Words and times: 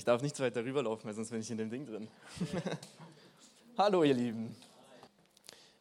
Ich 0.00 0.06
darf 0.06 0.22
nicht 0.22 0.34
zu 0.34 0.42
weit 0.42 0.56
darüber 0.56 0.82
laufen, 0.82 1.04
weil 1.04 1.12
sonst 1.12 1.28
bin 1.28 1.42
ich 1.42 1.50
in 1.50 1.58
dem 1.58 1.68
Ding 1.68 1.84
drin. 1.84 2.08
Hallo, 3.76 4.02
ihr 4.02 4.14
Lieben. 4.14 4.56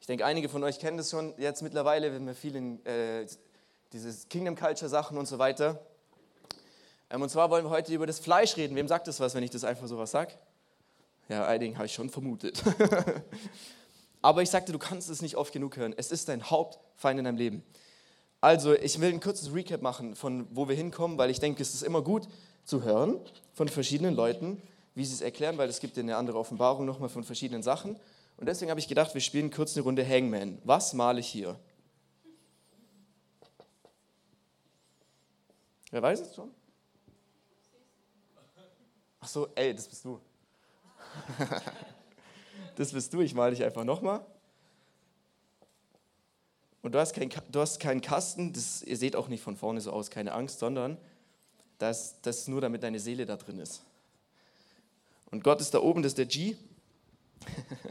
Ich 0.01 0.07
denke, 0.07 0.25
einige 0.25 0.49
von 0.49 0.61
euch 0.61 0.77
kennen 0.77 0.97
das 0.97 1.09
schon 1.09 1.33
jetzt 1.37 1.61
mittlerweile, 1.61 2.11
wenn 2.11 2.27
wir 2.27 2.35
viel 2.35 2.53
in 2.57 2.85
äh, 2.85 3.25
dieses 3.93 4.27
Kingdom 4.27 4.57
Culture 4.57 4.89
Sachen 4.89 5.17
und 5.17 5.25
so 5.25 5.39
weiter. 5.39 5.79
Ähm, 7.09 7.21
und 7.21 7.29
zwar 7.29 7.49
wollen 7.49 7.63
wir 7.63 7.69
heute 7.69 7.93
über 7.93 8.05
das 8.05 8.19
Fleisch 8.19 8.57
reden. 8.57 8.75
Wem 8.75 8.89
sagt 8.89 9.07
das 9.07 9.21
was, 9.21 9.35
wenn 9.35 9.43
ich 9.43 9.51
das 9.51 9.63
einfach 9.63 9.87
so 9.87 9.97
was 9.97 10.11
sage? 10.11 10.33
Ja, 11.29 11.45
einigen 11.45 11.77
habe 11.77 11.85
ich 11.85 11.93
schon 11.93 12.09
vermutet. 12.09 12.61
Aber 14.21 14.41
ich 14.41 14.49
sagte, 14.49 14.73
du 14.73 14.79
kannst 14.79 15.09
es 15.09 15.21
nicht 15.21 15.37
oft 15.37 15.53
genug 15.53 15.77
hören. 15.77 15.93
Es 15.95 16.11
ist 16.11 16.27
dein 16.27 16.43
Hauptfeind 16.43 17.19
in 17.19 17.23
deinem 17.23 17.37
Leben. 17.37 17.63
Also, 18.41 18.73
ich 18.73 18.99
will 18.99 19.13
ein 19.13 19.21
kurzes 19.21 19.53
Recap 19.53 19.81
machen, 19.81 20.13
von 20.13 20.45
wo 20.51 20.67
wir 20.67 20.75
hinkommen, 20.75 21.17
weil 21.17 21.29
ich 21.29 21.39
denke, 21.39 21.61
es 21.61 21.73
ist 21.73 21.83
immer 21.83 22.01
gut 22.01 22.27
zu 22.65 22.83
hören 22.83 23.19
von 23.53 23.67
verschiedenen 23.67 24.15
Leuten, 24.15 24.61
wie 24.95 25.05
sie 25.05 25.13
es 25.13 25.21
erklären, 25.21 25.57
weil 25.57 25.69
es 25.69 25.79
gibt 25.79 25.97
ja 25.97 26.03
eine 26.03 26.17
andere 26.17 26.37
Offenbarung 26.37 26.85
nochmal 26.85 27.09
von 27.09 27.23
verschiedenen 27.23 27.63
Sachen. 27.63 27.95
Und 28.37 28.45
deswegen 28.45 28.69
habe 28.69 28.79
ich 28.79 28.87
gedacht, 28.87 29.13
wir 29.13 29.21
spielen 29.21 29.51
kurz 29.51 29.75
eine 29.75 29.83
Runde 29.83 30.07
Hangman. 30.07 30.59
Was 30.63 30.93
male 30.93 31.19
ich 31.19 31.27
hier? 31.27 31.59
Wer 35.91 36.01
weiß 36.01 36.21
es 36.21 36.35
schon? 36.35 36.51
Ach 39.21 39.27
so, 39.27 39.47
ey, 39.55 39.73
das 39.73 39.87
bist 39.87 40.05
du. 40.05 40.19
das 42.75 42.91
bist 42.93 43.13
du, 43.13 43.21
ich 43.21 43.33
male 43.33 43.55
dich 43.55 43.63
einfach 43.63 43.83
nochmal. 43.83 44.25
Und 46.81 46.93
du 46.93 46.99
hast, 46.99 47.13
kein, 47.13 47.29
du 47.49 47.59
hast 47.59 47.79
keinen 47.79 48.01
Kasten, 48.01 48.53
das, 48.53 48.81
ihr 48.83 48.95
seht 48.95 49.15
auch 49.15 49.27
nicht 49.27 49.43
von 49.43 49.57
vorne 49.57 49.81
so 49.81 49.91
aus, 49.91 50.09
keine 50.09 50.31
Angst, 50.31 50.59
sondern 50.59 50.97
das, 51.79 52.15
das 52.21 52.39
ist 52.39 52.47
nur, 52.47 52.61
damit 52.61 52.83
deine 52.83 52.99
Seele 52.99 53.25
da 53.25 53.35
drin 53.35 53.57
ist. 53.59 53.81
Und 55.31 55.43
Gott 55.43 55.59
ist 55.61 55.73
da 55.73 55.79
oben, 55.79 56.03
das 56.03 56.11
ist 56.11 56.17
der 56.17 56.27
G. 56.27 56.55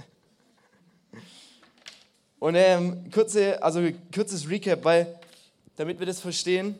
Und 2.39 2.55
ähm, 2.55 3.11
kurze, 3.11 3.61
also 3.63 3.81
kurzes 4.15 4.49
Recap, 4.49 4.85
weil 4.85 5.19
damit 5.77 5.99
wir 5.99 6.07
das 6.07 6.21
verstehen, 6.21 6.79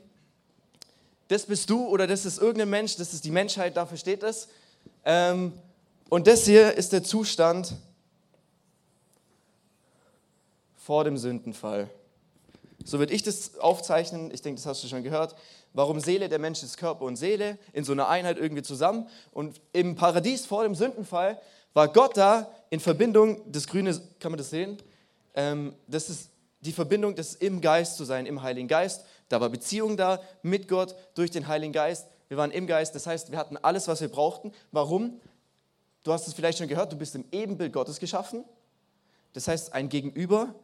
das 1.27 1.47
bist 1.47 1.69
du 1.69 1.85
oder 1.87 2.07
das 2.07 2.25
ist 2.25 2.39
irgendein 2.39 2.71
Mensch, 2.71 2.95
das 2.97 3.13
ist 3.13 3.25
die 3.25 3.33
Menschheit, 3.33 3.77
dafür 3.77 3.99
steht 3.99 4.23
es. 4.23 4.49
Ähm, 5.05 5.53
und 6.09 6.27
das 6.27 6.45
hier 6.45 6.75
ist 6.75 6.93
der 6.93 7.03
Zustand 7.03 7.75
vor 10.77 11.05
dem 11.05 11.19
Sündenfall. 11.19 11.91
So 12.85 12.99
würde 12.99 13.13
ich 13.13 13.23
das 13.23 13.59
aufzeichnen, 13.59 14.31
ich 14.33 14.41
denke, 14.43 14.59
das 14.61 14.67
hast 14.67 14.85
du 14.85 14.89
schon 14.89 15.03
gehört, 15.03 15.35
warum 15.73 16.01
Seele, 16.01 16.29
der 16.29 16.39
Mensch 16.39 16.63
ist 16.63 16.77
Körper 16.77 17.05
und 17.05 17.17
Seele 17.17 17.59
in 17.73 17.85
so 17.85 17.93
einer 17.93 18.09
Einheit 18.09 18.39
irgendwie 18.39 18.63
zusammen. 18.63 19.09
Und 19.33 19.61
im 19.73 19.95
Paradies 19.95 20.47
vor 20.47 20.63
dem 20.65 20.75
Sündenfall 20.75 21.41
war 21.75 21.89
Gott 21.89 22.17
da 22.17 22.51
in 22.71 22.81
Verbindung, 22.81 23.41
das 23.51 23.67
Grüne, 23.67 24.01
kann 24.21 24.33
man 24.33 24.39
das 24.39 24.51
sehen? 24.51 24.79
Ähm, 25.35 25.75
das 25.87 26.11
ist 26.11 26.31
die 26.61 26.73
Verbindung, 26.73 27.15
das 27.15 27.35
im 27.35 27.61
Geist 27.61 27.97
zu 27.97 28.05
sein, 28.05 28.27
im 28.27 28.43
Heiligen 28.43 28.69
Geist. 28.69 29.05
Da 29.29 29.41
war 29.41 29.49
Beziehung 29.49 29.97
da 29.97 30.21
mit 30.43 30.69
Gott 30.69 30.95
durch 31.15 31.31
den 31.31 31.47
Heiligen 31.47 31.73
Geist. 31.73 32.09
Wir 32.29 32.37
waren 32.37 32.51
im 32.51 32.67
Geist, 32.67 32.95
das 32.95 33.07
heißt, 33.07 33.31
wir 33.31 33.39
hatten 33.39 33.57
alles, 33.57 33.89
was 33.89 34.01
wir 34.01 34.09
brauchten. 34.09 34.53
Warum? 34.73 35.21
Du 36.03 36.13
hast 36.13 36.27
es 36.27 36.35
vielleicht 36.35 36.59
schon 36.59 36.69
gehört, 36.69 36.93
du 36.93 36.97
bist 36.97 37.15
im 37.15 37.25
Ebenbild 37.33 37.73
Gottes 37.73 37.99
geschaffen. 37.99 38.45
Das 39.33 39.49
heißt, 39.49 39.73
ein 39.73 39.89
Gegenüber, 39.89 40.55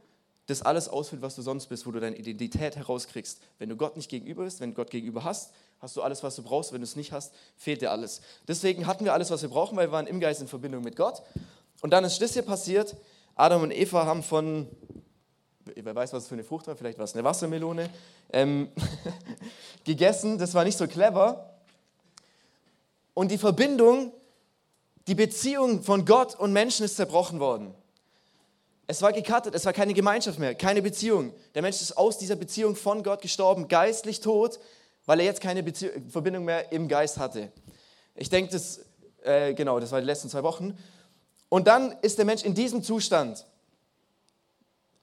das 0.47 0.62
alles 0.62 0.89
ausfüllt, 0.89 1.23
was 1.23 1.37
du 1.37 1.42
sonst 1.42 1.67
bist, 1.67 1.87
wo 1.87 1.91
du 1.91 2.00
deine 2.00 2.17
Identität 2.17 2.77
herauskriegst. 2.77 3.41
Wenn 3.59 3.70
du 3.70 3.77
Gott 3.77 3.97
nicht 3.97 4.11
gegenüber 4.11 4.45
bist, 4.45 4.61
wenn 4.61 4.70
du 4.70 4.77
Gott 4.77 4.91
gegenüber 4.91 5.25
hast, 5.25 5.53
hast 5.81 5.97
du 5.97 6.03
alles, 6.03 6.23
was 6.23 6.37
du 6.37 6.42
brauchst. 6.42 6.73
Wenn 6.73 6.81
du 6.81 6.84
es 6.84 6.97
nicht 6.97 7.12
hast, 7.12 7.33
fehlt 7.56 7.81
dir 7.81 7.91
alles. 7.91 8.20
Deswegen 8.47 8.87
hatten 8.87 9.05
wir 9.05 9.15
alles, 9.15 9.31
was 9.31 9.41
wir 9.41 9.48
brauchen, 9.48 9.77
weil 9.77 9.89
wir 9.89 9.92
waren 9.92 10.06
im 10.06 10.20
Geist 10.20 10.42
in 10.42 10.48
Verbindung 10.48 10.84
mit 10.84 10.97
Gott. 10.97 11.22
Und 11.81 11.91
dann 11.91 12.04
ist 12.04 12.21
das 12.21 12.34
hier 12.34 12.43
passiert. 12.43 12.94
Adam 13.37 13.62
und 13.62 13.71
Eva 13.71 14.04
haben 14.04 14.22
von, 14.22 14.69
wer 15.65 15.94
weiß, 15.94 16.12
was 16.12 16.25
es 16.25 16.28
für 16.28 16.34
eine 16.34 16.44
Frucht 16.44 16.66
war, 16.66 16.77
vielleicht 16.77 16.99
war 16.99 17.04
es 17.04 17.15
eine 17.15 17.25
Wassermelone, 17.25 17.88
ähm, 18.33 18.69
gegessen. 19.84 20.37
Das 20.37 20.53
war 20.53 20.65
nicht 20.65 20.77
so 20.77 20.87
clever. 20.87 21.54
Und 23.15 23.31
die 23.31 23.38
Verbindung, 23.38 24.12
die 25.06 25.15
Beziehung 25.15 25.83
von 25.83 26.04
Gott 26.04 26.34
und 26.38 26.53
Menschen 26.53 26.84
ist 26.84 26.97
zerbrochen 26.97 27.41
worden. 27.41 27.75
Es 28.87 29.00
war 29.00 29.12
gekattet, 29.12 29.55
es 29.55 29.65
war 29.65 29.72
keine 29.72 29.95
Gemeinschaft 29.95 30.39
mehr, 30.39 30.55
keine 30.55 30.83
Beziehung. 30.83 31.33
Der 31.55 31.62
Mensch 31.62 31.81
ist 31.81 31.97
aus 31.97 32.19
dieser 32.19 32.37
Beziehung 32.37 32.77
von 32.77 33.03
Gott 33.03 33.22
gestorben, 33.22 33.69
geistlich 33.69 34.21
tot, 34.21 34.61
weil 35.06 35.21
er 35.21 35.27
jetzt 35.27 35.41
keine 35.41 35.62
Beziehung, 35.62 36.11
Verbindung 36.11 36.45
mehr 36.45 36.71
im 36.71 36.87
Geist 36.89 37.19
hatte. 37.19 37.50
Ich 38.15 38.28
denke, 38.28 38.53
das, 38.53 38.81
äh, 39.22 39.55
genau, 39.55 39.81
das 39.81 39.91
war 39.91 40.00
die 40.00 40.06
letzten 40.06 40.28
zwei 40.28 40.43
Wochen. 40.43 40.77
Und 41.49 41.67
dann 41.67 41.93
ist 42.03 42.19
der 42.19 42.25
Mensch 42.25 42.43
in 42.43 42.55
diesem 42.55 42.83
Zustand. 42.83 43.47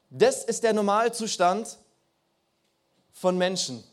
Das 0.09 0.43
ist 0.43 0.63
der 0.63 0.73
Normalzustand 0.73 1.77
von 3.13 3.37
Menschen. 3.37 3.83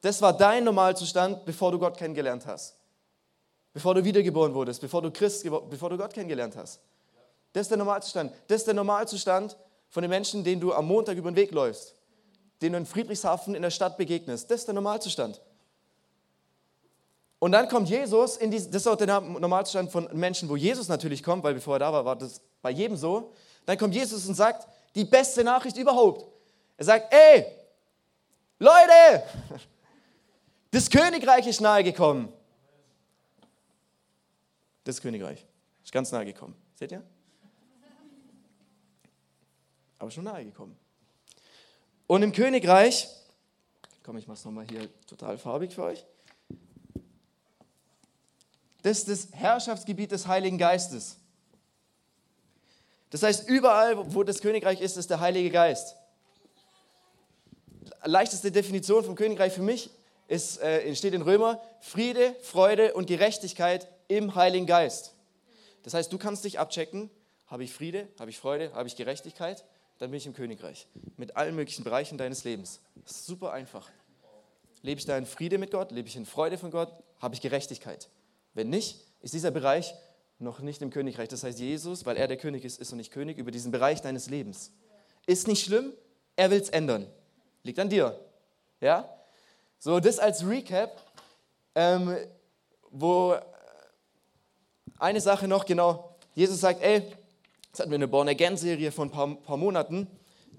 Das 0.00 0.22
war 0.22 0.36
dein 0.36 0.64
Normalzustand, 0.64 1.44
bevor 1.44 1.72
du 1.72 1.78
Gott 1.78 1.96
kennengelernt 1.96 2.46
hast. 2.46 2.76
Bevor 3.72 3.94
du 3.94 4.04
wiedergeboren 4.04 4.54
wurdest, 4.54 4.80
bevor 4.80 5.02
du 5.02 5.10
Christ, 5.10 5.44
bevor 5.68 5.90
du 5.90 5.96
Gott 5.96 6.12
kennengelernt 6.12 6.56
hast. 6.56 6.80
Das 7.52 7.62
ist 7.62 7.70
der 7.70 7.78
Normalzustand. 7.78 8.32
Das 8.46 8.58
ist 8.58 8.66
der 8.66 8.74
Normalzustand 8.74 9.56
von 9.88 10.02
den 10.02 10.10
Menschen, 10.10 10.44
denen 10.44 10.60
du 10.60 10.72
am 10.72 10.86
Montag 10.86 11.16
über 11.16 11.30
den 11.30 11.36
Weg 11.36 11.50
läufst, 11.50 11.94
denen 12.62 12.72
du 12.72 12.78
in 12.78 12.86
Friedrichshafen 12.86 13.54
in 13.54 13.62
der 13.62 13.70
Stadt 13.70 13.96
begegnest. 13.96 14.50
Das 14.50 14.60
ist 14.60 14.66
der 14.66 14.74
Normalzustand. 14.74 15.40
Und 17.40 17.52
dann 17.52 17.68
kommt 17.68 17.88
Jesus, 17.88 18.36
in 18.36 18.50
die, 18.50 18.58
das 18.58 18.82
ist 18.82 18.86
auch 18.86 18.96
der 18.96 19.20
Normalzustand 19.20 19.90
von 19.90 20.08
Menschen, 20.12 20.48
wo 20.48 20.56
Jesus 20.56 20.88
natürlich 20.88 21.22
kommt, 21.22 21.42
weil 21.42 21.54
bevor 21.54 21.76
er 21.76 21.78
da 21.80 21.92
war, 21.92 22.04
war 22.04 22.16
das 22.16 22.40
bei 22.60 22.70
jedem 22.70 22.96
so. 22.96 23.32
Dann 23.64 23.78
kommt 23.78 23.94
Jesus 23.94 24.26
und 24.26 24.34
sagt, 24.34 24.68
die 24.94 25.04
beste 25.04 25.42
Nachricht 25.42 25.76
überhaupt. 25.78 26.26
Er 26.76 26.84
sagt, 26.84 27.12
ey, 27.12 27.46
Leute, 28.58 29.22
das 30.70 30.90
Königreich 30.90 31.46
ist 31.46 31.60
nahe 31.60 31.82
gekommen. 31.82 32.30
Das 34.84 35.00
Königreich 35.00 35.46
ist 35.82 35.92
ganz 35.92 36.12
nahe 36.12 36.26
gekommen. 36.26 36.54
Seht 36.74 36.92
ihr? 36.92 37.02
Aber 40.00 40.10
schon 40.10 40.24
nahe 40.24 40.44
gekommen. 40.44 40.76
Und 42.06 42.22
im 42.22 42.32
Königreich, 42.32 43.08
komm, 44.02 44.16
ich 44.16 44.26
mache 44.26 44.38
es 44.38 44.44
nochmal 44.44 44.66
hier 44.68 44.88
total 45.06 45.38
farbig 45.38 45.72
für 45.72 45.84
euch. 45.84 46.04
Das 48.82 48.98
ist 48.98 49.08
das 49.08 49.28
Herrschaftsgebiet 49.32 50.10
des 50.10 50.26
Heiligen 50.26 50.56
Geistes. 50.56 51.18
Das 53.10 53.22
heißt, 53.22 53.48
überall, 53.48 54.14
wo 54.14 54.22
das 54.22 54.40
Königreich 54.40 54.80
ist, 54.80 54.96
ist 54.96 55.10
der 55.10 55.20
Heilige 55.20 55.50
Geist. 55.50 55.96
Leichteste 58.02 58.50
Definition 58.50 59.04
vom 59.04 59.14
Königreich 59.14 59.52
für 59.52 59.62
mich 59.62 59.90
ist, 60.28 60.60
äh, 60.62 60.94
steht 60.96 61.12
in 61.12 61.22
Römer, 61.22 61.60
Friede, 61.80 62.34
Freude 62.40 62.94
und 62.94 63.06
Gerechtigkeit 63.06 63.86
im 64.08 64.34
Heiligen 64.34 64.66
Geist. 64.66 65.12
Das 65.82 65.92
heißt, 65.92 66.10
du 66.10 66.16
kannst 66.16 66.44
dich 66.44 66.58
abchecken, 66.58 67.10
habe 67.48 67.64
ich 67.64 67.72
Friede, 67.72 68.08
habe 68.18 68.30
ich 68.30 68.38
Freude, 68.38 68.72
habe 68.72 68.88
ich 68.88 68.96
Gerechtigkeit? 68.96 69.62
Dann 70.00 70.10
bin 70.10 70.16
ich 70.16 70.26
im 70.26 70.32
Königreich. 70.32 70.88
Mit 71.18 71.36
allen 71.36 71.54
möglichen 71.54 71.84
Bereichen 71.84 72.16
deines 72.16 72.42
Lebens. 72.42 72.80
Super 73.04 73.52
einfach. 73.52 73.88
Lebe 74.80 74.98
ich 74.98 75.04
da 75.04 75.16
in 75.16 75.26
Friede 75.26 75.58
mit 75.58 75.70
Gott? 75.70 75.92
Lebe 75.92 76.08
ich 76.08 76.16
in 76.16 76.24
Freude 76.24 76.56
von 76.56 76.70
Gott? 76.70 76.90
Habe 77.20 77.34
ich 77.34 77.42
Gerechtigkeit? 77.42 78.08
Wenn 78.54 78.70
nicht, 78.70 79.04
ist 79.20 79.34
dieser 79.34 79.50
Bereich 79.50 79.94
noch 80.38 80.60
nicht 80.60 80.80
im 80.80 80.88
Königreich. 80.88 81.28
Das 81.28 81.44
heißt, 81.44 81.58
Jesus, 81.58 82.06
weil 82.06 82.16
er 82.16 82.28
der 82.28 82.38
König 82.38 82.64
ist, 82.64 82.80
ist 82.80 82.90
noch 82.90 82.96
nicht 82.96 83.12
König 83.12 83.36
über 83.36 83.50
diesen 83.50 83.72
Bereich 83.72 84.00
deines 84.00 84.30
Lebens. 84.30 84.72
Ist 85.26 85.46
nicht 85.46 85.66
schlimm, 85.66 85.92
er 86.34 86.50
will 86.50 86.60
es 86.60 86.70
ändern. 86.70 87.06
Liegt 87.62 87.78
an 87.78 87.90
dir. 87.90 88.18
Ja? 88.80 89.06
So, 89.78 90.00
das 90.00 90.18
als 90.18 90.48
Recap, 90.48 90.98
ähm, 91.74 92.16
wo 92.90 93.36
eine 94.98 95.20
Sache 95.20 95.46
noch, 95.46 95.66
genau, 95.66 96.16
Jesus 96.34 96.58
sagt, 96.58 96.80
ey, 96.82 97.02
Jetzt 97.70 97.78
hatten 97.78 97.90
wir 97.92 97.98
eine 97.98 98.08
Born-Again-Serie 98.08 98.90
von 98.90 99.08
ein 99.08 99.10
paar, 99.12 99.32
paar 99.36 99.56
Monaten, 99.56 100.08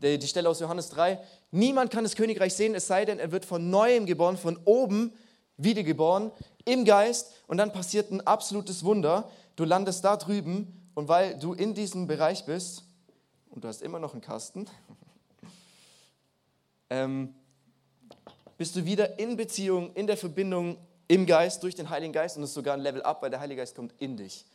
die, 0.02 0.18
die 0.18 0.28
Stelle 0.28 0.48
aus 0.48 0.62
Johannes 0.62 0.90
3. 0.92 1.20
Niemand 1.52 1.92
kann 1.92 2.06
das 2.06 2.16
Königreich 2.16 2.54
sehen, 2.54 2.74
es 2.74 2.88
sei 2.88 3.04
denn, 3.04 3.20
er 3.20 3.34
wird 3.34 3.44
von 3.44 3.70
neuem 3.70 4.06
geboren, 4.06 4.38
von 4.38 4.58
oben 4.64 5.12
wiedergeboren, 5.58 6.32
im 6.64 6.86
Geist. 6.86 7.34
Und 7.48 7.58
dann 7.58 7.74
passiert 7.74 8.12
ein 8.12 8.22
absolutes 8.22 8.86
Wunder. 8.86 9.30
Du 9.58 9.66
landest 9.66 10.06
da 10.06 10.16
drüben 10.16 10.90
und 10.94 11.10
weil 11.10 11.38
du 11.38 11.52
in 11.54 11.74
diesem 11.74 12.08
Bereich 12.08 12.46
bist, 12.46 12.86
und 13.50 13.66
du 13.66 13.68
hast 13.68 13.82
immer 13.82 14.00
noch 14.00 14.14
einen 14.14 14.22
Kasten, 14.22 14.66
ähm, 16.90 17.36
bist 18.58 18.74
du 18.78 18.86
wieder 18.86 19.20
in 19.20 19.36
Beziehung, 19.36 19.94
in 19.96 20.08
der 20.08 20.16
Verbindung 20.16 20.78
im 21.10 21.26
Geist, 21.26 21.62
durch 21.62 21.76
den 21.76 21.90
Heiligen 21.90 22.14
Geist 22.14 22.38
und 22.38 22.44
es 22.44 22.52
ist 22.52 22.56
sogar 22.56 22.76
ein 22.76 22.80
Level 22.80 23.02
up, 23.02 23.22
weil 23.22 23.30
der 23.30 23.42
Heilige 23.42 23.60
Geist 23.60 23.76
kommt 23.76 23.94
in 24.00 24.16
dich. 24.16 24.46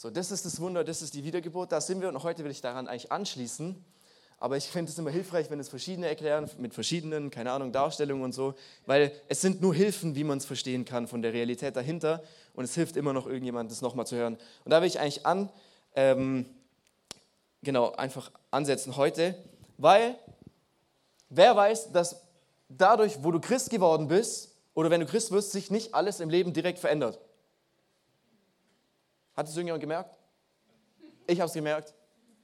So, 0.00 0.08
das 0.08 0.30
ist 0.30 0.46
das 0.46 0.58
Wunder, 0.62 0.82
das 0.82 1.02
ist 1.02 1.12
die 1.12 1.24
Wiedergeburt, 1.24 1.72
da 1.72 1.80
sind 1.82 2.00
wir 2.00 2.08
und 2.08 2.22
heute 2.22 2.42
will 2.42 2.50
ich 2.50 2.62
daran 2.62 2.88
eigentlich 2.88 3.12
anschließen. 3.12 3.84
aber 4.38 4.56
ich 4.56 4.64
finde 4.64 4.90
es 4.90 4.98
immer 4.98 5.10
hilfreich, 5.10 5.50
wenn 5.50 5.60
es 5.60 5.68
verschiedene 5.68 6.08
erklären, 6.08 6.50
mit 6.56 6.72
verschiedenen, 6.72 7.30
keine 7.30 7.52
Ahnung, 7.52 7.70
Darstellungen 7.70 8.24
und 8.24 8.32
so, 8.32 8.54
weil 8.86 9.12
es 9.28 9.42
sind 9.42 9.60
nur 9.60 9.74
Hilfen, 9.74 10.14
wie 10.16 10.24
man 10.24 10.38
es 10.38 10.46
verstehen 10.46 10.86
kann 10.86 11.06
von 11.06 11.20
der 11.20 11.34
Realität 11.34 11.76
dahinter 11.76 12.22
und 12.54 12.64
es 12.64 12.74
hilft 12.74 12.96
immer 12.96 13.12
noch 13.12 13.26
irgendjemand, 13.26 13.70
das 13.70 13.82
nochmal 13.82 14.06
zu 14.06 14.16
hören. 14.16 14.38
Und 14.64 14.70
da 14.70 14.80
will 14.80 14.88
ich 14.88 14.98
eigentlich 15.00 15.26
an, 15.26 15.50
ähm, 15.94 16.46
genau, 17.62 17.92
einfach 17.92 18.32
ansetzen 18.50 18.96
heute, 18.96 19.34
weil 19.76 20.18
wer 21.28 21.54
weiß, 21.54 21.92
dass 21.92 22.22
dadurch, 22.70 23.22
wo 23.22 23.32
du 23.32 23.38
Christ 23.38 23.68
geworden 23.68 24.08
bist 24.08 24.56
oder 24.72 24.88
wenn 24.88 25.02
du 25.02 25.06
Christ 25.06 25.30
wirst, 25.30 25.52
sich 25.52 25.70
nicht 25.70 25.94
alles 25.94 26.20
im 26.20 26.30
Leben 26.30 26.54
direkt 26.54 26.78
verändert. 26.78 27.20
Hat 29.40 29.48
es 29.48 29.56
irgendjemand 29.56 29.80
gemerkt? 29.80 30.14
Ich 31.26 31.40
habe 31.40 31.48
es 31.48 31.54
gemerkt. 31.54 31.94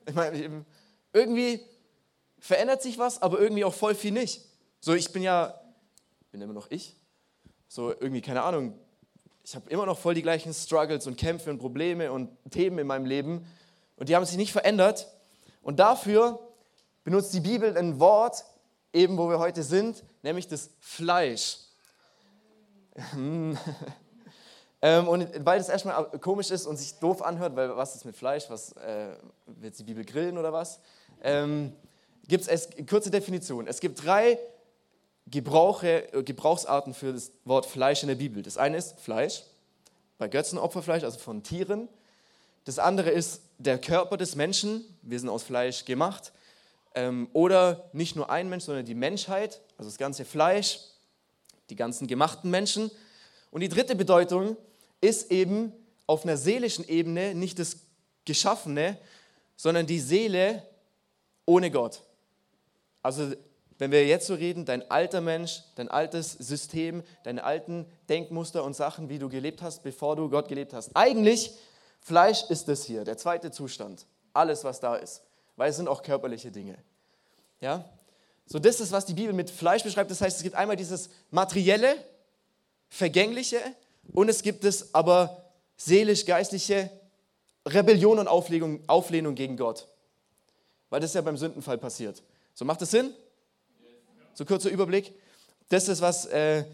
Ich 0.09 0.15
meine, 0.15 0.65
irgendwie 1.13 1.61
verändert 2.39 2.81
sich 2.81 2.97
was, 2.97 3.21
aber 3.21 3.39
irgendwie 3.39 3.67
auch 3.67 3.75
voll 3.75 3.95
viel 3.95 4.13
nicht. 4.13 4.41
So, 4.81 4.95
ich 4.95 5.13
bin 5.13 5.23
ja, 5.23 5.61
bin 6.31 6.41
immer 6.41 6.55
noch 6.55 6.71
ich. 6.71 6.97
So, 7.69 7.91
irgendwie, 7.91 8.23
keine 8.23 8.45
Ahnung, 8.45 8.79
ich 9.45 9.55
habe 9.55 9.69
immer 9.69 9.85
noch 9.85 9.99
voll 9.99 10.15
die 10.15 10.23
gleichen 10.23 10.55
Struggles 10.55 11.07
und 11.07 11.19
Kämpfe 11.19 11.51
und 11.51 11.59
Probleme 11.59 12.11
und 12.11 12.31
Themen 12.51 12.79
in 12.79 12.87
meinem 12.87 13.05
Leben 13.05 13.47
und 13.97 14.09
die 14.09 14.17
haben 14.17 14.25
sich 14.25 14.39
nicht 14.39 14.53
verändert. 14.53 15.07
Und 15.61 15.79
dafür 15.79 16.41
benutzt 17.05 17.35
die 17.35 17.41
Bibel 17.41 17.77
ein 17.77 18.01
Wort, 18.01 18.43
eben 18.95 19.19
wo 19.19 19.29
wir 19.29 19.39
heute 19.39 19.63
sind, 19.63 20.03
nämlich 20.23 20.49
das 20.49 20.71
Fleisch. 20.81 21.59
ähm, 24.87 25.09
und 25.09 25.45
weil 25.45 25.59
das 25.59 25.69
erstmal 25.69 26.05
komisch 26.21 26.53
ist 26.53 26.65
und 26.65 26.77
sich 26.77 26.95
doof 27.01 27.21
anhört, 27.21 27.57
weil 27.57 27.77
was 27.77 27.97
ist 27.97 28.05
mit 28.05 28.17
Fleisch, 28.17 28.45
was 28.49 28.71
äh, 28.75 29.17
wird 29.47 29.77
die 29.77 29.83
Bibel 29.83 30.05
grillen 30.05 30.39
oder 30.39 30.53
was, 30.53 30.79
ähm, 31.25 31.73
gibt 32.29 32.47
es 32.47 32.69
kurze 32.89 33.11
Definition. 33.11 33.67
Es 33.67 33.81
gibt 33.81 34.05
drei 34.05 34.39
Gebrauche, 35.27 36.13
äh, 36.13 36.23
Gebrauchsarten 36.23 36.95
für 36.95 37.13
das 37.13 37.33
Wort 37.45 37.67
Fleisch 37.67 38.05
in 38.05 38.09
der 38.09 38.15
Bibel. 38.15 38.45
Das 38.45 38.59
eine 38.59 38.77
ist 38.77 39.01
Fleisch, 39.01 39.43
bei 40.19 40.29
Götzenopferfleisch, 40.29 41.03
also 41.03 41.19
von 41.19 41.43
Tieren. 41.43 41.89
Das 42.65 42.79
andere 42.79 43.11
ist 43.11 43.41
der 43.59 43.81
Körper 43.81 44.17
des 44.17 44.37
Menschen. 44.37 44.85
Wir 45.03 45.19
sind 45.19 45.31
aus 45.31 45.43
Fleisch 45.43 45.85
gemacht. 45.85 46.33
Ähm, 46.95 47.29
oder 47.33 47.91
nicht 47.93 48.15
nur 48.15 48.31
ein 48.31 48.49
Mensch, 48.49 48.63
sondern 48.63 48.87
die 48.87 48.95
Menschheit, 48.95 49.61
also 49.79 49.91
das 49.91 49.99
ganze 49.99 50.25
Fleisch, 50.25 50.79
die 51.71 51.77
ganzen 51.77 52.07
gemachten 52.07 52.53
Menschen. 52.53 52.89
Und 53.51 53.63
die 53.63 53.69
dritte 53.69 53.97
Bedeutung 53.97 54.57
ist 55.01 55.31
eben 55.31 55.73
auf 56.07 56.25
einer 56.25 56.37
seelischen 56.37 56.89
Ebene 56.89 57.35
nicht 57.35 57.59
das 57.59 57.79
Geschaffene, 58.25 58.99
sondern 59.57 59.87
die 59.87 60.01
Seele 60.01 60.63
ohne 61.47 61.71
Gott. 61.71 62.03
Also 63.03 63.33
wenn 63.79 63.91
wir 63.91 64.07
jetzt 64.07 64.27
so 64.27 64.35
reden, 64.35 64.65
dein 64.65 64.91
alter 64.91 65.21
Mensch, 65.21 65.63
dein 65.75 65.89
altes 65.89 66.33
System, 66.33 67.03
deine 67.25 67.45
alten 67.45 67.87
Denkmuster 68.09 68.65
und 68.65 68.75
Sachen, 68.75 69.09
wie 69.09 69.19
du 69.19 69.29
gelebt 69.29 69.63
hast, 69.63 69.83
bevor 69.83 70.17
du 70.17 70.31
Gott 70.31 70.49
gelebt 70.49 70.73
hast. 70.73 70.91
Eigentlich, 70.95 71.53
Fleisch 72.01 72.45
ist 72.49 72.69
das 72.69 72.85
hier, 72.85 73.05
der 73.05 73.19
zweite 73.19 73.51
Zustand. 73.51 74.07
Alles, 74.33 74.65
was 74.65 74.81
da 74.81 74.97
ist. 74.97 75.23
Weil 75.57 75.71
es 75.71 75.77
sind 75.77 75.89
auch 75.89 76.03
körperliche 76.03 76.51
Dinge. 76.51 76.77
Ja? 77.61 77.85
So, 78.47 78.59
das 78.59 78.81
ist, 78.81 78.93
was 78.93 79.05
die 79.05 79.15
Bibel 79.15 79.33
mit 79.33 79.51
Fleisch 79.51 79.83
beschreibt. 79.83 80.11
Das 80.11 80.21
heißt, 80.21 80.37
es 80.37 80.43
gibt 80.43 80.55
einmal 80.55 80.77
dieses 80.77 81.11
materielle, 81.31 81.97
vergängliche 82.89 83.61
und 84.13 84.29
es 84.29 84.43
gibt 84.43 84.65
es 84.65 84.95
aber 84.95 85.45
seelisch-geistliche 85.77 86.91
Rebellion 87.67 88.19
und 88.19 88.29
Auflehnung, 88.29 88.81
Auflehnung 88.87 89.35
gegen 89.35 89.57
Gott. 89.57 89.87
Weil 90.91 91.01
das 91.01 91.15
ja 91.15 91.21
beim 91.21 91.37
Sündenfall 91.37 91.79
passiert. 91.79 92.23
So 92.55 92.65
macht 92.65 92.81
das 92.81 92.91
Sinn? 92.91 93.13
So 94.35 94.45
kurzer 94.45 94.71
Überblick. 94.71 95.13
Das 95.69 95.89
ist, 95.89 96.01
was 96.01 96.27
äh, 96.27 96.65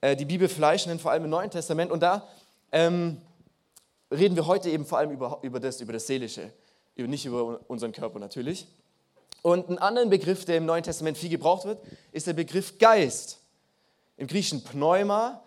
äh, 0.00 0.16
die 0.16 0.24
Bibel 0.24 0.48
Fleisch 0.48 0.86
nennt, 0.86 1.00
vor 1.00 1.10
allem 1.10 1.24
im 1.24 1.30
Neuen 1.30 1.50
Testament. 1.50 1.90
Und 1.90 2.00
da 2.00 2.28
ähm, 2.70 3.20
reden 4.10 4.36
wir 4.36 4.46
heute 4.46 4.70
eben 4.70 4.86
vor 4.86 4.98
allem 4.98 5.10
über, 5.10 5.38
über 5.42 5.58
das, 5.58 5.80
über 5.80 5.92
das 5.92 6.06
Seelische, 6.06 6.52
nicht 6.96 7.26
über 7.26 7.60
unseren 7.68 7.92
Körper 7.92 8.18
natürlich. 8.18 8.66
Und 9.42 9.68
ein 9.68 9.78
anderer 9.78 10.06
Begriff, 10.06 10.44
der 10.44 10.56
im 10.56 10.66
Neuen 10.66 10.82
Testament 10.82 11.18
viel 11.18 11.28
gebraucht 11.28 11.66
wird, 11.66 11.80
ist 12.12 12.26
der 12.26 12.32
Begriff 12.32 12.78
Geist. 12.78 13.40
Im 14.16 14.26
Griechischen 14.26 14.64
Pneuma, 14.64 15.42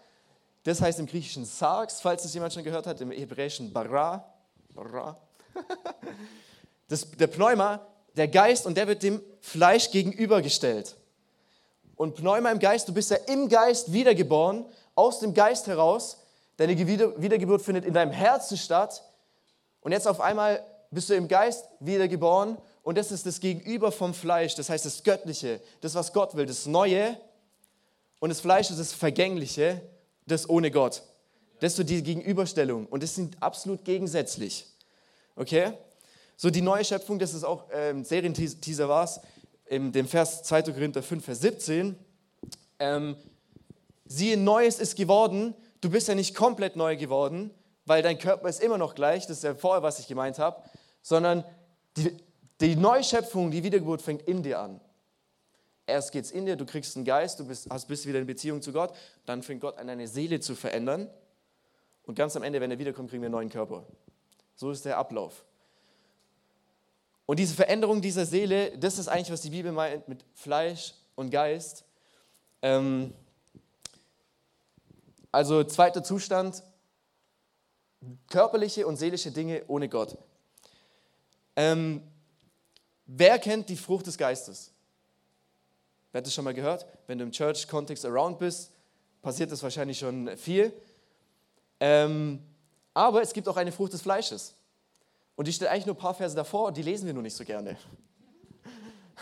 das 0.64 0.82
heißt 0.82 1.00
im 1.00 1.06
Griechischen 1.06 1.46
Sarx, 1.46 2.02
falls 2.02 2.24
das 2.24 2.34
jemand 2.34 2.54
schon 2.54 2.64
gehört 2.64 2.86
hat, 2.86 3.00
im 3.02 3.12
Hebräischen 3.12 3.72
Bara. 3.72 4.26
Bara. 4.74 5.18
Das, 6.88 7.08
der 7.12 7.28
Pneuma 7.28 7.86
der 8.16 8.28
Geist 8.28 8.66
und 8.66 8.76
der 8.76 8.88
wird 8.88 9.04
dem 9.04 9.22
Fleisch 9.42 9.92
gegenübergestellt. 9.92 10.96
Und 11.96 12.16
Pneuma 12.16 12.52
im 12.52 12.58
Geist, 12.58 12.88
du 12.88 12.94
bist 12.94 13.12
ja 13.12 13.18
im 13.28 13.48
Geist 13.48 13.94
wiedergeboren, 13.94 14.66
aus 14.96 15.20
dem 15.20 15.36
Geist 15.36 15.68
heraus. 15.68 16.18
Deine 16.58 16.76
Wiedergeburt 16.76 17.62
findet 17.62 17.86
in 17.86 17.94
deinem 17.94 18.12
Herzen 18.12 18.58
statt. 18.58 19.04
Und 19.82 19.92
jetzt 19.92 20.08
auf 20.08 20.20
einmal 20.20 20.66
bist 20.92 21.10
du 21.10 21.14
im 21.14 21.28
Geist 21.28 21.66
wiedergeboren 21.80 22.58
und 22.84 22.98
das 22.98 23.12
ist 23.12 23.26
das 23.26 23.40
Gegenüber 23.40 23.92
vom 23.92 24.14
Fleisch, 24.14 24.56
das 24.56 24.70
heißt 24.70 24.86
das 24.86 25.04
Göttliche, 25.04 25.62
das, 25.82 25.96
was 25.96 26.12
Gott 26.12 26.36
will, 26.36 26.46
das 26.46 26.66
Neue. 26.66 27.18
Und 28.20 28.30
das 28.30 28.42
Fleisch 28.42 28.70
ist 28.70 28.80
das 28.80 28.94
Vergängliche, 28.94 29.82
das 30.32 30.50
ohne 30.50 30.72
Gott. 30.72 31.04
Das 31.60 31.74
ist 31.74 31.78
so 31.78 31.84
die 31.84 32.02
Gegenüberstellung 32.02 32.86
und 32.88 33.04
das 33.04 33.16
sind 33.16 33.42
absolut 33.42 33.84
gegensätzlich. 33.84 34.66
Okay? 35.36 35.74
So 36.38 36.50
die 36.50 36.62
neue 36.62 36.86
Schöpfung, 36.86 37.20
das 37.20 37.34
ist 37.34 37.44
auch 37.44 37.66
ähm, 37.74 38.04
Serienteaser 38.06 38.88
war 38.88 39.04
es, 39.04 39.20
in 39.66 39.92
dem 39.92 40.08
Vers 40.08 40.44
2. 40.44 40.64
Korinther 40.64 41.04
5, 41.04 41.24
Vers 41.24 41.42
17. 41.42 41.96
Ähm, 42.80 43.16
siehe, 44.06 44.38
Neues 44.38 44.80
ist 44.80 44.96
geworden. 44.96 45.54
Du 45.82 45.90
bist 45.90 46.08
ja 46.08 46.16
nicht 46.16 46.34
komplett 46.34 46.76
neu 46.76 46.98
geworden, 46.98 47.52
weil 47.86 48.02
dein 48.02 48.18
Körper 48.18 48.50
ist 48.50 48.62
immer 48.62 48.78
noch 48.78 48.96
gleich, 48.96 49.28
das 49.28 49.38
ist 49.38 49.44
ja 49.44 49.54
vorher, 49.54 49.84
was 49.84 50.00
ich 50.00 50.08
gemeint 50.08 50.40
habe, 50.40 50.64
sondern 51.02 51.44
die, 51.98 52.18
die 52.62 52.76
Neuschöpfung, 52.76 53.52
die 53.52 53.64
Wiedergeburt 53.64 54.02
fängt 54.02 54.24
in 54.24 54.44
dir 54.44 54.60
an. 54.60 54.82
Erst 55.90 56.12
geht 56.12 56.26
es 56.26 56.32
in 56.32 56.46
dir, 56.46 56.56
du 56.56 56.66
kriegst 56.66 56.96
einen 56.96 57.06
Geist, 57.06 57.40
du 57.40 57.46
bist, 57.46 57.68
hast, 57.70 57.88
bist 57.88 58.06
wieder 58.06 58.20
in 58.20 58.26
Beziehung 58.26 58.62
zu 58.62 58.72
Gott, 58.72 58.94
dann 59.26 59.44
fängt 59.44 59.62
Gott 59.62 59.78
an, 59.78 59.88
deine 59.88 60.08
Seele 60.08 60.40
zu 60.40 60.56
verändern. 60.56 61.10
Und 62.04 62.16
ganz 62.16 62.36
am 62.36 62.44
Ende, 62.44 62.62
wenn 62.62 62.72
er 62.72 62.80
wiederkommt, 62.80 63.10
kriegen 63.10 63.22
wir 63.22 63.28
einen 63.28 63.34
neuen 63.34 63.50
Körper. 63.50 63.86
So 64.56 64.72
ist 64.72 64.86
der 64.86 64.98
Ablauf. 64.98 65.46
Und 67.26 67.38
diese 67.38 67.54
Veränderung 67.54 68.02
dieser 68.02 68.26
Seele, 68.26 68.76
das 68.78 68.98
ist 68.98 69.08
eigentlich, 69.08 69.32
was 69.32 69.42
die 69.42 69.52
Bibel 69.52 69.72
meint 69.72 70.08
mit 70.08 70.26
Fleisch 70.34 70.96
und 71.16 71.30
Geist. 71.30 71.84
Ähm, 72.62 73.14
also 75.32 75.64
zweiter 75.64 76.04
Zustand, 76.04 76.64
körperliche 78.30 78.88
und 78.88 78.98
seelische 78.98 79.32
Dinge 79.32 79.64
ohne 79.68 79.90
Gott. 79.90 80.18
Ähm, 81.56 82.02
wer 83.06 83.38
kennt 83.38 83.70
die 83.70 83.76
Frucht 83.76 84.08
des 84.08 84.18
Geistes? 84.18 84.72
Wer 86.12 86.20
hat 86.20 86.26
das 86.26 86.34
schon 86.34 86.46
mal 86.46 86.54
gehört? 86.54 86.86
Wenn 87.08 87.18
du 87.18 87.24
im 87.24 87.32
Church-Kontext 87.32 88.06
around 88.06 88.40
bist, 88.40 88.72
passiert 89.22 89.52
das 89.52 89.62
wahrscheinlich 89.62 90.00
schon 90.00 90.36
viel. 90.38 90.74
Ähm, 91.80 92.40
aber 92.94 93.22
es 93.22 93.34
gibt 93.34 93.48
auch 93.48 93.58
eine 93.58 93.72
Frucht 93.72 93.94
des 93.94 94.02
Fleisches. 94.02 94.56
Und 95.36 95.48
die 95.48 95.54
steht 95.54 95.68
eigentlich 95.68 95.86
nur 95.86 95.96
ein 95.96 96.00
paar 96.00 96.14
Verse 96.14 96.36
davor, 96.36 96.72
die 96.72 96.82
lesen 96.82 97.06
wir 97.06 97.14
nur 97.14 97.24
nicht 97.24 97.36
so 97.36 97.46
gerne. 97.46 97.78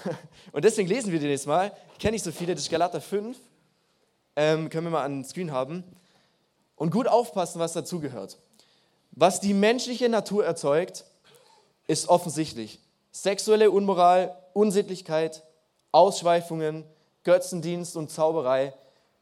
Und 0.52 0.66
deswegen 0.66 0.88
lesen 0.88 1.12
wir 1.12 1.20
die 1.20 1.28
jetzt 1.28 1.46
mal. 1.46 1.72
Ich 1.94 2.00
kenne 2.00 2.14
nicht 2.14 2.24
so 2.24 2.32
viele, 2.32 2.56
das 2.56 2.64
ist 2.64 2.72
Galater 2.72 3.02
5. 3.02 3.38
Ähm, 4.36 4.70
können 4.70 4.86
wir 4.86 4.92
mal 4.92 5.04
an 5.04 5.18
den 5.18 5.26
Screen 5.26 5.52
haben. 5.52 5.84
Und 6.76 6.92
gut 6.92 7.08
aufpassen, 7.08 7.60
was 7.60 7.74
dazugehört. 7.74 8.38
Was 9.12 9.40
die 9.42 9.54
menschliche 9.54 10.10
Natur 10.10 10.46
erzeugt, 10.46 11.06
ist 11.88 12.08
offensichtlich. 12.08 12.80
Sexuelle 13.12 13.72
Unmoral, 13.72 14.38
Unsittlichkeit, 14.54 15.44
Ausschweifungen, 15.98 16.86
Götzendienst 17.24 17.98
und 17.98 18.12
Zauberei, 18.12 18.72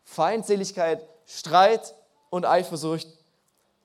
Feindseligkeit, 0.04 1.08
Streit 1.26 1.96
und 2.30 2.46
Eifersucht, 2.46 3.08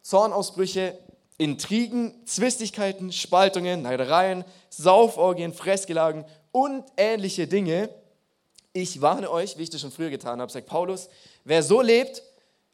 Zornausbrüche, 0.02 0.98
Intrigen, 1.38 2.26
Zwistigkeiten, 2.26 3.12
Spaltungen, 3.12 3.82
Neidereien, 3.82 4.44
Sauforgien, 4.70 5.54
Fressgelagen 5.54 6.24
und 6.50 6.84
ähnliche 6.96 7.46
Dinge. 7.46 7.90
Ich 8.72 9.00
warne 9.00 9.30
euch, 9.30 9.56
wie 9.56 9.62
ich 9.62 9.70
das 9.70 9.82
schon 9.82 9.92
früher 9.92 10.10
getan 10.10 10.40
habe, 10.40 10.50
sagt 10.50 10.66
Paulus, 10.66 11.08
wer 11.44 11.62
so 11.62 11.80
lebt, 11.80 12.24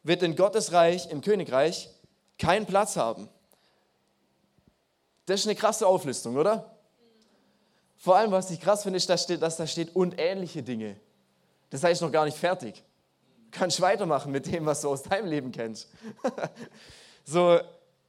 wird 0.01 0.23
in 0.23 0.35
Gottes 0.35 0.71
Reich, 0.71 1.11
im 1.11 1.21
Königreich, 1.21 1.89
keinen 2.39 2.65
Platz 2.65 2.95
haben. 2.95 3.29
Das 5.27 5.41
ist 5.41 5.45
eine 5.45 5.55
krasse 5.55 5.85
Auflistung, 5.85 6.37
oder? 6.37 6.76
Vor 7.97 8.15
allem, 8.15 8.31
was 8.31 8.51
ich 8.51 8.59
krass 8.59 8.83
finde, 8.83 8.97
ist, 8.97 9.09
dass, 9.09 9.25
dass 9.25 9.57
da 9.57 9.67
steht 9.67 9.95
und 9.95 10.15
ähnliche 10.19 10.63
Dinge. 10.63 10.97
Das 11.69 11.83
heißt 11.83 12.01
noch 12.01 12.11
gar 12.11 12.25
nicht 12.25 12.37
fertig. 12.37 12.83
Du 13.51 13.59
kannst 13.59 13.81
weitermachen 13.81 14.31
mit 14.31 14.45
dem, 14.45 14.65
was 14.65 14.81
du 14.81 14.89
aus 14.89 15.03
deinem 15.03 15.27
Leben 15.27 15.51
kennst. 15.51 15.89
so, 17.23 17.59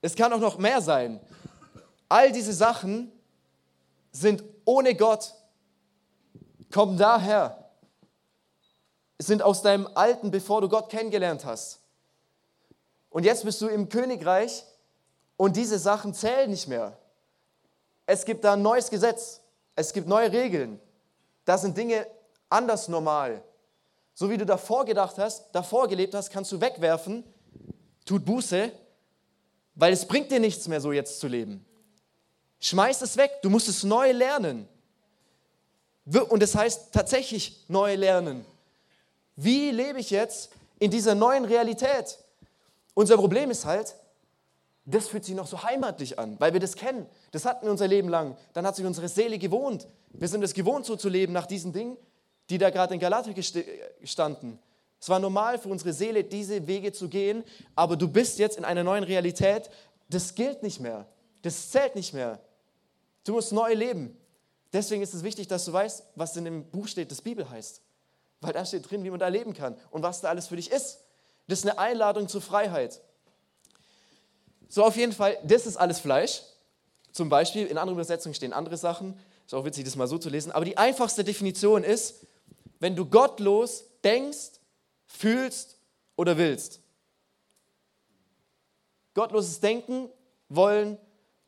es 0.03 0.15
kann 0.15 0.33
auch 0.33 0.41
noch 0.41 0.59
mehr 0.59 0.81
sein. 0.81 1.21
All 2.09 2.33
diese 2.33 2.53
Sachen 2.53 3.11
sind 4.13 4.45
ohne 4.65 4.95
Gott 4.95 5.35
kommen 6.73 6.99
daher, 6.99 7.71
sind 9.19 9.43
aus 9.43 9.63
deinem 9.63 9.89
Alten, 9.95 10.31
bevor 10.31 10.61
du 10.61 10.69
Gott 10.69 10.91
kennengelernt 10.91 11.45
hast. 11.45 11.81
Und 13.11 13.25
jetzt 13.25 13.45
bist 13.45 13.61
du 13.61 13.69
im 13.69 13.89
Königreich 13.89 14.65
und 15.37 15.57
diese 15.57 15.79
Sachen 15.79 16.15
zählen 16.15 16.51
nicht 16.51 16.69
mehr. 16.69 16.99
Es 18.07 18.25
gibt 18.25 18.45
da 18.45 18.53
ein 18.53 18.63
neues 18.63 18.91
Gesetz, 18.91 19.41
es 19.79 19.93
gibt 19.93 20.09
neue 20.09 20.33
Regeln. 20.33 20.81
Da 21.45 21.57
sind 21.57 21.77
Dinge 21.77 22.07
anders 22.49 22.89
normal. 22.89 23.43
So 24.13 24.29
wie 24.29 24.37
du 24.37 24.45
davor 24.45 24.85
gedacht 24.85 25.19
hast, 25.19 25.53
davor 25.53 25.87
gelebt 25.87 26.15
hast, 26.15 26.31
kannst 26.31 26.51
du 26.51 26.61
wegwerfen, 26.61 27.23
tut 28.05 28.25
Buße, 28.25 28.73
weil 29.77 29.93
es 29.93 30.07
bringt 30.07 30.33
dir 30.33 30.41
nichts 30.41 30.67
mehr, 30.67 30.81
so 30.81 30.91
jetzt 30.91 31.21
zu 31.21 31.29
leben. 31.29 31.65
Schmeiß 32.59 33.03
es 33.03 33.17
weg, 33.17 33.41
du 33.43 33.51
musst 33.51 33.69
es 33.69 33.85
neu 33.85 34.11
lernen. 34.11 34.69
Und 36.29 36.43
das 36.43 36.57
heißt 36.57 36.93
tatsächlich 36.93 37.65
neu 37.69 37.95
lernen. 37.95 38.45
Wie 39.37 39.71
lebe 39.71 40.01
ich 40.01 40.11
jetzt 40.11 40.51
in 40.81 40.91
dieser 40.91 41.15
neuen 41.15 41.45
Realität? 41.45 42.19
Unser 42.95 43.17
Problem 43.17 43.53
ist 43.53 43.65
halt, 43.65 43.95
das 44.91 45.09
fühlt 45.09 45.25
sich 45.25 45.35
noch 45.35 45.47
so 45.47 45.63
heimatlich 45.63 46.19
an, 46.19 46.37
weil 46.39 46.53
wir 46.53 46.61
das 46.61 46.75
kennen. 46.75 47.07
Das 47.31 47.45
hatten 47.45 47.67
wir 47.67 47.71
unser 47.71 47.87
Leben 47.87 48.09
lang. 48.09 48.37
Dann 48.55 48.67
hat 48.67 48.75
sich 48.75 48.87
unsere 48.87 49.09
Seele 49.09 49.39
gewohnt. 49.39 49.87
Wir 50.11 50.29
sind 50.29 50.43
es 50.43 50.55
gewohnt, 50.55 50.87
so 50.87 50.97
zu 50.97 51.09
leben 51.11 51.33
nach 51.33 51.47
diesen 51.47 51.73
Dingen, 51.73 51.97
die 52.49 52.57
da 52.57 52.71
gerade 52.71 52.95
in 52.95 53.01
Galater 53.01 53.33
standen. 54.03 54.59
Es 54.99 55.09
war 55.09 55.19
normal 55.19 55.59
für 55.59 55.69
unsere 55.69 55.93
Seele, 55.93 56.25
diese 56.25 56.67
Wege 56.67 56.93
zu 56.93 57.09
gehen, 57.09 57.45
aber 57.75 57.97
du 57.97 58.09
bist 58.09 58.39
jetzt 58.39 58.57
in 58.57 58.65
einer 58.65 58.83
neuen 58.83 59.05
Realität. 59.05 59.69
Das 60.09 60.35
gilt 60.35 60.63
nicht 60.63 60.81
mehr. 60.81 61.07
Das 61.43 61.71
zählt 61.71 61.95
nicht 61.95 62.15
mehr. 62.15 62.41
Du 63.25 63.35
musst 63.35 63.53
neu 63.53 63.75
leben. 63.75 64.17
Deswegen 64.73 65.03
ist 65.03 65.13
es 65.13 65.23
wichtig, 65.23 65.49
dass 65.49 65.67
du 65.67 65.73
weißt, 65.73 66.03
was 66.15 66.37
in 66.37 66.45
dem 66.45 66.65
Buch 66.65 66.89
steht, 66.89 67.11
das 67.11 67.21
Bibel 67.21 67.49
heißt. 67.49 67.83
Weil 68.41 68.55
da 68.55 68.65
steht 68.65 68.91
drin, 68.91 69.05
wie 69.05 69.11
man 69.11 69.21
da 69.21 69.29
leben 69.29 69.53
kann 69.53 69.77
und 69.91 70.03
was 70.03 70.23
da 70.23 70.29
alles 70.29 70.47
für 70.47 70.57
dich 70.57 70.71
ist. 70.71 71.01
Das 71.47 71.61
ist 71.61 71.67
eine 71.67 71.79
Einladung 71.79 72.29
zur 72.29 72.41
Freiheit. 72.41 73.01
So, 74.69 74.85
auf 74.85 74.97
jeden 74.97 75.13
Fall, 75.13 75.39
das 75.45 75.67
ist 75.67 75.77
alles 75.77 75.99
Fleisch. 75.99 76.43
Zum 77.13 77.29
Beispiel, 77.29 77.67
in 77.67 77.79
anderen 77.79 77.97
Übersetzungen 77.97 78.35
stehen 78.35 78.53
andere 78.53 78.77
Sachen. 78.77 79.19
Ist 79.47 79.55
auch 79.55 79.65
witzig, 79.65 79.85
das 79.85 79.97
mal 79.97 80.07
so 80.07 80.19
zu 80.19 80.29
lesen. 80.29 80.53
Aber 80.53 80.65
die 80.65 80.77
einfachste 80.77 81.25
Definition 81.25 81.83
ist, 81.85 82.27
wenn 82.81 82.95
du 82.95 83.07
gottlos 83.07 83.85
denkst, 84.05 84.61
fühlst 85.07 85.79
oder 86.17 86.37
willst. 86.37 86.81
Gottloses 89.15 89.59
Denken, 89.61 90.11
Wollen 90.49 90.99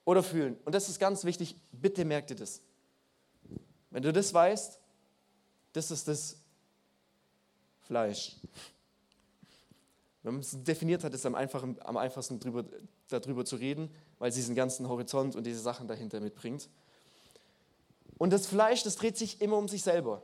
oder 0.04 0.22
Fühlen. 0.22 0.58
Und 0.64 0.74
das 0.74 0.88
ist 0.88 0.98
ganz 0.98 1.24
wichtig, 1.24 1.56
bitte 1.72 2.04
merkt 2.04 2.30
dir 2.30 2.36
das. 2.36 2.60
Wenn 3.90 4.02
du 4.02 4.12
das 4.12 4.32
weißt, 4.32 4.78
das 5.72 5.90
ist 5.90 6.08
das 6.08 6.36
Fleisch. 7.82 8.36
Wenn 10.22 10.34
man 10.34 10.40
es 10.40 10.56
definiert 10.62 11.04
hat, 11.04 11.12
ist 11.14 11.20
es 11.20 11.26
am, 11.26 11.34
am 11.34 11.96
einfachsten 11.96 12.38
drüber, 12.38 12.64
darüber 13.10 13.44
zu 13.44 13.56
reden, 13.56 13.90
weil 14.18 14.30
es 14.30 14.36
diesen 14.36 14.54
ganzen 14.54 14.88
Horizont 14.88 15.36
und 15.36 15.44
diese 15.44 15.60
Sachen 15.60 15.86
dahinter 15.86 16.20
mitbringt. 16.20 16.68
Und 18.18 18.32
das 18.32 18.46
Fleisch, 18.46 18.82
das 18.82 18.96
dreht 18.96 19.16
sich 19.16 19.40
immer 19.40 19.56
um 19.56 19.68
sich 19.68 19.82
selber. 19.82 20.22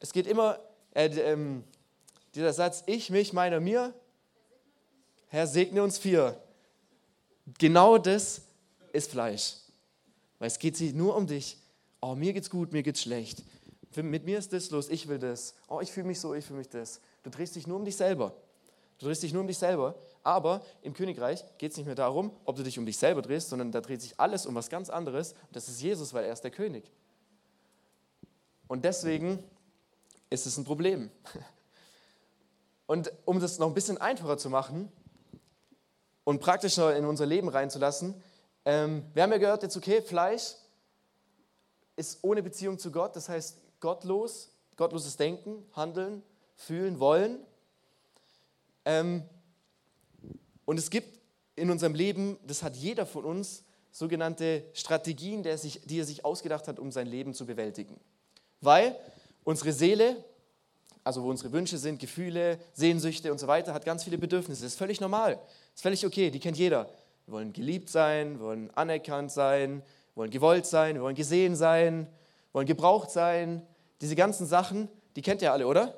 Es 0.00 0.12
geht 0.12 0.26
immer, 0.26 0.58
äh, 0.94 1.08
ähm, 1.08 1.64
dieser 2.34 2.52
Satz, 2.52 2.84
ich, 2.86 3.10
mich, 3.10 3.32
meiner, 3.32 3.60
mir, 3.60 3.92
Herr, 5.28 5.46
segne 5.46 5.82
uns 5.82 5.98
vier. 5.98 6.40
Genau 7.58 7.98
das 7.98 8.42
ist 8.92 9.10
Fleisch. 9.10 9.56
Weil 10.38 10.48
es 10.48 10.58
geht 10.58 10.76
sich 10.76 10.94
nur 10.94 11.16
um 11.16 11.26
dich. 11.26 11.58
Oh, 12.00 12.14
mir 12.14 12.32
geht's 12.32 12.50
gut, 12.50 12.72
mir 12.72 12.82
geht's 12.82 13.02
schlecht. 13.02 13.42
Mit 13.96 14.24
mir 14.24 14.38
ist 14.38 14.52
das 14.52 14.70
los, 14.70 14.88
ich 14.88 15.08
will 15.08 15.18
das. 15.18 15.54
Oh, 15.66 15.80
ich 15.80 15.90
fühle 15.90 16.06
mich 16.06 16.20
so, 16.20 16.34
ich 16.34 16.44
fühle 16.44 16.60
mich 16.60 16.68
das. 16.68 17.00
Du 17.24 17.30
drehst 17.30 17.56
dich 17.56 17.66
nur 17.66 17.78
um 17.78 17.84
dich 17.84 17.96
selber. 17.96 18.34
Du 18.98 19.06
drehst 19.06 19.22
dich 19.22 19.32
nur 19.32 19.42
um 19.42 19.48
dich 19.48 19.58
selber. 19.58 19.94
Aber 20.22 20.62
im 20.82 20.94
Königreich 20.94 21.44
geht 21.58 21.72
es 21.72 21.76
nicht 21.76 21.86
mehr 21.86 21.94
darum, 21.94 22.30
ob 22.44 22.56
du 22.56 22.62
dich 22.62 22.78
um 22.78 22.86
dich 22.86 22.98
selber 22.98 23.22
drehst, 23.22 23.48
sondern 23.48 23.72
da 23.72 23.80
dreht 23.80 24.02
sich 24.02 24.18
alles 24.18 24.46
um 24.46 24.54
was 24.54 24.68
ganz 24.68 24.90
anderes. 24.90 25.34
Das 25.52 25.68
ist 25.68 25.80
Jesus, 25.80 26.12
weil 26.14 26.24
er 26.24 26.32
ist 26.32 26.42
der 26.42 26.50
König. 26.50 26.90
Und 28.66 28.84
deswegen 28.84 29.42
ist 30.30 30.46
es 30.46 30.56
ein 30.58 30.64
Problem. 30.64 31.10
Und 32.86 33.12
um 33.26 33.38
das 33.38 33.58
noch 33.58 33.66
ein 33.66 33.74
bisschen 33.74 33.98
einfacher 33.98 34.38
zu 34.38 34.48
machen 34.48 34.90
und 36.24 36.40
praktischer 36.40 36.96
in 36.96 37.04
unser 37.04 37.26
Leben 37.26 37.48
reinzulassen, 37.48 38.14
ähm, 38.64 39.04
wir 39.12 39.22
haben 39.22 39.32
ja 39.32 39.36
gehört, 39.36 39.62
jetzt 39.62 39.76
okay, 39.76 40.00
Fleisch 40.00 40.54
ist 41.96 42.20
ohne 42.22 42.42
Beziehung 42.42 42.78
zu 42.78 42.90
Gott, 42.90 43.14
das 43.14 43.28
heißt 43.28 43.58
gottlos, 43.80 44.50
gottloses 44.76 45.18
Denken, 45.18 45.66
Handeln, 45.74 46.22
Fühlen, 46.54 46.98
Wollen. 46.98 47.40
Ähm, 48.86 49.22
und 50.68 50.78
es 50.78 50.90
gibt 50.90 51.18
in 51.56 51.70
unserem 51.70 51.94
Leben, 51.94 52.36
das 52.46 52.62
hat 52.62 52.76
jeder 52.76 53.06
von 53.06 53.24
uns, 53.24 53.64
sogenannte 53.90 54.64
Strategien, 54.74 55.42
die 55.42 55.48
er 55.48 55.56
sich, 55.56 55.80
die 55.86 55.98
er 55.98 56.04
sich 56.04 56.26
ausgedacht 56.26 56.68
hat, 56.68 56.78
um 56.78 56.92
sein 56.92 57.06
Leben 57.06 57.32
zu 57.32 57.46
bewältigen. 57.46 57.98
Weil 58.60 58.94
unsere 59.44 59.72
Seele, 59.72 60.22
also 61.04 61.22
wo 61.22 61.30
unsere 61.30 61.52
Wünsche 61.52 61.78
sind, 61.78 61.98
Gefühle, 61.98 62.58
Sehnsüchte 62.74 63.32
und 63.32 63.38
so 63.38 63.46
weiter, 63.46 63.72
hat 63.72 63.86
ganz 63.86 64.04
viele 64.04 64.18
Bedürfnisse. 64.18 64.60
Das 64.60 64.72
ist 64.72 64.78
völlig 64.78 65.00
normal, 65.00 65.36
das 65.36 65.76
ist 65.76 65.82
völlig 65.82 66.04
okay, 66.04 66.30
die 66.30 66.38
kennt 66.38 66.58
jeder. 66.58 66.90
Wir 67.24 67.32
wollen 67.32 67.54
geliebt 67.54 67.88
sein, 67.88 68.38
wir 68.38 68.44
wollen 68.44 68.70
anerkannt 68.74 69.32
sein, 69.32 69.78
wir 70.12 70.16
wollen 70.16 70.30
gewollt 70.30 70.66
sein, 70.66 70.96
wir 70.96 71.02
wollen 71.02 71.16
gesehen 71.16 71.56
sein, 71.56 72.00
wir 72.00 72.58
wollen 72.58 72.66
gebraucht 72.66 73.10
sein. 73.10 73.66
Diese 74.02 74.16
ganzen 74.16 74.46
Sachen, 74.46 74.90
die 75.16 75.22
kennt 75.22 75.40
ihr 75.40 75.50
alle, 75.50 75.66
oder? 75.66 75.94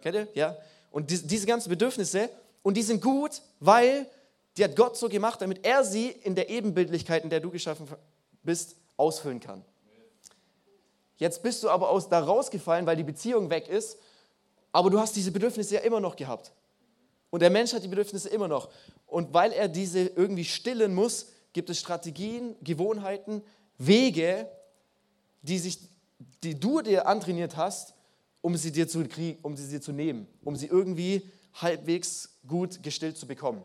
Kennt 0.00 0.14
ihr? 0.16 0.28
Ja. 0.32 0.56
Und 0.90 1.10
die, 1.10 1.26
diese 1.26 1.46
ganzen 1.46 1.68
Bedürfnisse, 1.68 2.30
und 2.68 2.76
die 2.76 2.82
sind 2.82 3.02
gut, 3.02 3.42
weil 3.58 4.06
die 4.56 4.64
hat 4.64 4.76
Gott 4.76 4.96
so 4.96 5.08
gemacht, 5.08 5.40
damit 5.42 5.64
er 5.64 5.84
sie 5.84 6.08
in 6.08 6.34
der 6.34 6.48
Ebenbildlichkeit, 6.50 7.24
in 7.24 7.30
der 7.30 7.40
du 7.40 7.50
geschaffen 7.50 7.88
bist, 8.42 8.76
ausfüllen 8.96 9.40
kann. 9.40 9.64
Jetzt 11.16 11.42
bist 11.42 11.64
du 11.64 11.70
aber 11.70 11.90
aus 11.90 12.08
da 12.08 12.20
rausgefallen, 12.20 12.86
weil 12.86 12.96
die 12.96 13.02
Beziehung 13.02 13.50
weg 13.50 13.68
ist 13.68 13.98
aber 14.72 14.90
du 14.90 14.98
hast 14.98 15.16
diese 15.16 15.32
Bedürfnisse 15.32 15.76
ja 15.76 15.80
immer 15.80 16.00
noch 16.00 16.16
gehabt. 16.16 16.52
Und 17.30 17.40
der 17.40 17.50
Mensch 17.50 17.72
hat 17.72 17.82
die 17.82 17.88
Bedürfnisse 17.88 18.28
immer 18.28 18.48
noch. 18.48 18.70
Und 19.06 19.32
weil 19.34 19.52
er 19.52 19.68
diese 19.68 20.00
irgendwie 20.00 20.44
stillen 20.44 20.94
muss, 20.94 21.32
gibt 21.52 21.70
es 21.70 21.78
Strategien, 21.78 22.54
Gewohnheiten, 22.62 23.42
Wege, 23.78 24.48
die, 25.42 25.58
sich, 25.58 25.78
die 26.42 26.58
du 26.58 26.80
dir 26.80 27.06
antrainiert 27.06 27.56
hast, 27.56 27.94
um 28.40 28.56
sie 28.56 28.72
dir 28.72 28.88
zu 28.88 29.04
kriegen, 29.06 29.38
um 29.42 29.56
sie 29.56 29.68
dir 29.68 29.80
zu 29.80 29.92
nehmen, 29.92 30.26
um 30.44 30.56
sie 30.56 30.66
irgendwie 30.66 31.28
halbwegs 31.62 32.38
gut 32.46 32.82
gestillt 32.82 33.16
zu 33.16 33.26
bekommen. 33.26 33.62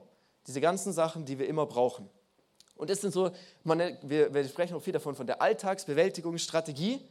Diese 0.48 0.62
ganzen 0.62 0.94
Sachen, 0.94 1.26
die 1.26 1.40
wir 1.40 1.48
immer 1.48 1.66
brauchen. 1.66 2.10
Und 2.76 2.90
das 2.90 3.02
sind 3.02 3.14
so, 3.14 3.32
man, 3.64 3.98
wir, 4.02 4.34
wir 4.34 4.48
sprechen 4.48 4.76
auch 4.76 4.82
viel 4.82 4.94
davon, 4.94 5.16
von 5.16 5.28
der 5.28 5.42
Alltagsbewältigungsstrategie. 5.42 7.02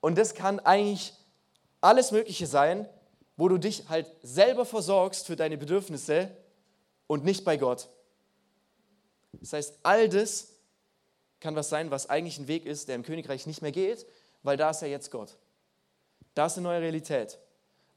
Und 0.00 0.18
das 0.18 0.34
kann 0.34 0.60
eigentlich 0.60 1.14
alles 1.80 2.10
Mögliche 2.10 2.46
sein, 2.46 2.88
wo 3.36 3.48
du 3.48 3.58
dich 3.58 3.88
halt 3.88 4.06
selber 4.22 4.66
versorgst 4.66 5.26
für 5.26 5.36
deine 5.36 5.56
Bedürfnisse 5.56 6.30
und 7.06 7.24
nicht 7.24 7.44
bei 7.44 7.56
Gott. 7.56 7.88
Das 9.32 9.52
heißt, 9.52 9.78
all 9.82 10.08
das 10.08 10.48
kann 11.38 11.56
was 11.56 11.70
sein, 11.70 11.90
was 11.90 12.10
eigentlich 12.10 12.38
ein 12.38 12.48
Weg 12.48 12.66
ist, 12.66 12.88
der 12.88 12.96
im 12.96 13.02
Königreich 13.02 13.46
nicht 13.46 13.62
mehr 13.62 13.72
geht, 13.72 14.06
weil 14.42 14.56
da 14.56 14.70
ist 14.70 14.82
ja 14.82 14.88
jetzt 14.88 15.10
Gott. 15.10 15.38
Da 16.34 16.46
ist 16.46 16.58
eine 16.58 16.64
neue 16.64 16.80
Realität. 16.80 17.38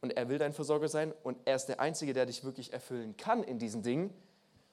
Und 0.04 0.18
er 0.18 0.28
will 0.28 0.38
dein 0.38 0.52
Versorger 0.52 0.90
sein 0.90 1.14
und 1.24 1.38
er 1.46 1.56
ist 1.56 1.68
der 1.68 1.80
Einzige, 1.80 2.12
der 2.12 2.26
dich 2.26 2.44
wirklich 2.44 2.74
erfüllen 2.74 3.16
kann 3.16 3.42
in 3.42 3.58
diesen 3.58 3.84
Dingen. 3.84 4.14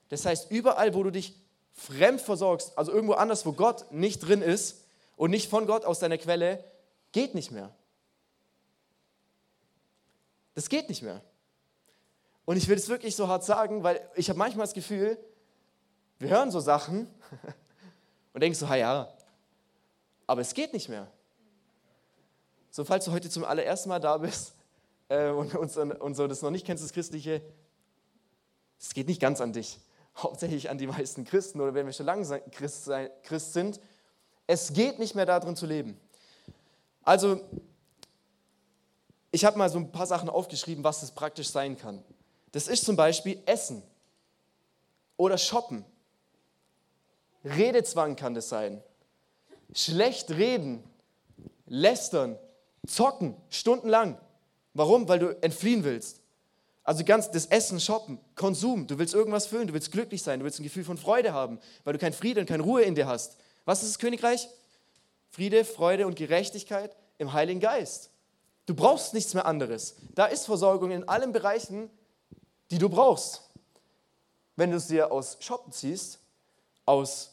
Das 0.08 0.26
heißt, 0.26 0.50
überall, 0.50 0.92
wo 0.92 1.04
du 1.04 1.12
dich 1.12 1.36
fremd 1.72 2.20
versorgst, 2.20 2.76
also 2.76 2.90
irgendwo 2.90 3.12
anders, 3.12 3.46
wo 3.46 3.52
Gott 3.52 3.92
nicht 3.92 4.18
drin 4.18 4.42
ist 4.42 4.86
und 5.14 5.30
nicht 5.30 5.48
von 5.48 5.68
Gott 5.68 5.84
aus 5.84 6.00
deiner 6.00 6.18
Quelle, 6.18 6.64
geht 7.12 7.36
nicht 7.36 7.52
mehr. 7.52 7.72
Das 10.56 10.68
geht 10.68 10.88
nicht 10.88 11.02
mehr. 11.02 11.22
Und 12.44 12.56
ich 12.56 12.66
will 12.66 12.76
es 12.76 12.88
wirklich 12.88 13.14
so 13.14 13.28
hart 13.28 13.44
sagen, 13.44 13.84
weil 13.84 14.00
ich 14.16 14.28
habe 14.30 14.38
manchmal 14.40 14.66
das 14.66 14.74
Gefühl, 14.74 15.16
wir 16.18 16.30
hören 16.30 16.50
so 16.50 16.58
Sachen 16.58 17.06
und 18.34 18.40
denken 18.40 18.58
so, 18.58 18.68
ha 18.68 18.74
ja, 18.74 19.16
aber 20.26 20.40
es 20.40 20.54
geht 20.54 20.72
nicht 20.72 20.88
mehr. 20.88 21.06
So, 22.72 22.84
falls 22.84 23.04
du 23.04 23.12
heute 23.12 23.30
zum 23.30 23.44
allerersten 23.44 23.90
Mal 23.90 24.00
da 24.00 24.18
bist 24.18 24.54
äh, 25.10 25.28
und, 25.30 25.54
und, 25.54 25.76
und 25.76 26.14
so 26.14 26.26
das 26.26 26.40
noch 26.40 26.50
nicht 26.50 26.64
kennst, 26.64 26.82
das 26.82 26.92
Christliche, 26.92 27.42
es 28.78 28.94
geht 28.94 29.08
nicht 29.08 29.20
ganz 29.20 29.40
an 29.42 29.52
dich. 29.52 29.78
Hauptsächlich 30.16 30.70
an 30.70 30.78
die 30.78 30.86
meisten 30.86 31.24
Christen 31.24 31.60
oder 31.60 31.74
wenn 31.74 31.84
wir 31.84 31.92
schon 31.92 32.06
lange 32.06 32.40
Christ, 32.52 32.90
Christ 33.24 33.52
sind. 33.52 33.80
Es 34.46 34.72
geht 34.72 34.98
nicht 34.98 35.14
mehr 35.14 35.26
darin 35.26 35.54
zu 35.54 35.66
leben. 35.66 36.00
Also 37.02 37.40
ich 39.30 39.44
habe 39.44 39.58
mal 39.58 39.68
so 39.68 39.78
ein 39.78 39.92
paar 39.92 40.06
Sachen 40.06 40.28
aufgeschrieben, 40.28 40.82
was 40.82 41.02
es 41.02 41.10
praktisch 41.10 41.50
sein 41.50 41.76
kann. 41.76 42.02
Das 42.52 42.66
ist 42.66 42.84
zum 42.84 42.96
Beispiel 42.96 43.40
Essen 43.46 43.82
oder 45.16 45.38
Shoppen. 45.38 45.84
Redezwang 47.44 48.16
kann 48.16 48.34
das 48.34 48.48
sein. 48.48 48.82
Schlecht 49.72 50.30
reden, 50.30 50.82
lästern, 51.66 52.38
zocken, 52.86 53.36
stundenlang. 53.50 54.18
Warum? 54.74 55.08
Weil 55.08 55.18
du 55.18 55.42
entfliehen 55.42 55.84
willst. 55.84 56.20
Also 56.82 57.04
ganz 57.04 57.30
das 57.30 57.46
Essen, 57.46 57.78
Shoppen, 57.78 58.18
Konsum. 58.34 58.86
Du 58.86 58.98
willst 58.98 59.14
irgendwas 59.14 59.46
füllen, 59.46 59.66
du 59.66 59.74
willst 59.74 59.92
glücklich 59.92 60.22
sein, 60.22 60.40
du 60.40 60.44
willst 60.44 60.58
ein 60.58 60.64
Gefühl 60.64 60.84
von 60.84 60.96
Freude 60.96 61.32
haben, 61.32 61.58
weil 61.84 61.92
du 61.92 61.98
kein 61.98 62.12
Friede 62.12 62.40
und 62.40 62.46
keine 62.46 62.62
Ruhe 62.62 62.82
in 62.82 62.94
dir 62.94 63.06
hast. 63.06 63.36
Was 63.64 63.82
ist 63.82 63.92
das 63.92 63.98
Königreich? 63.98 64.48
Friede, 65.30 65.64
Freude 65.64 66.06
und 66.06 66.16
Gerechtigkeit 66.16 66.96
im 67.18 67.32
Heiligen 67.32 67.60
Geist. 67.60 68.10
Du 68.66 68.74
brauchst 68.74 69.14
nichts 69.14 69.34
mehr 69.34 69.46
anderes. 69.46 69.96
Da 70.14 70.26
ist 70.26 70.46
Versorgung 70.46 70.90
in 70.90 71.08
allen 71.08 71.32
Bereichen, 71.32 71.90
die 72.70 72.78
du 72.78 72.88
brauchst. 72.88 73.42
Wenn 74.56 74.70
du 74.70 74.76
es 74.76 74.88
dir 74.88 75.12
aus 75.12 75.36
Shoppen 75.40 75.72
ziehst, 75.72 76.18
aus 76.86 77.32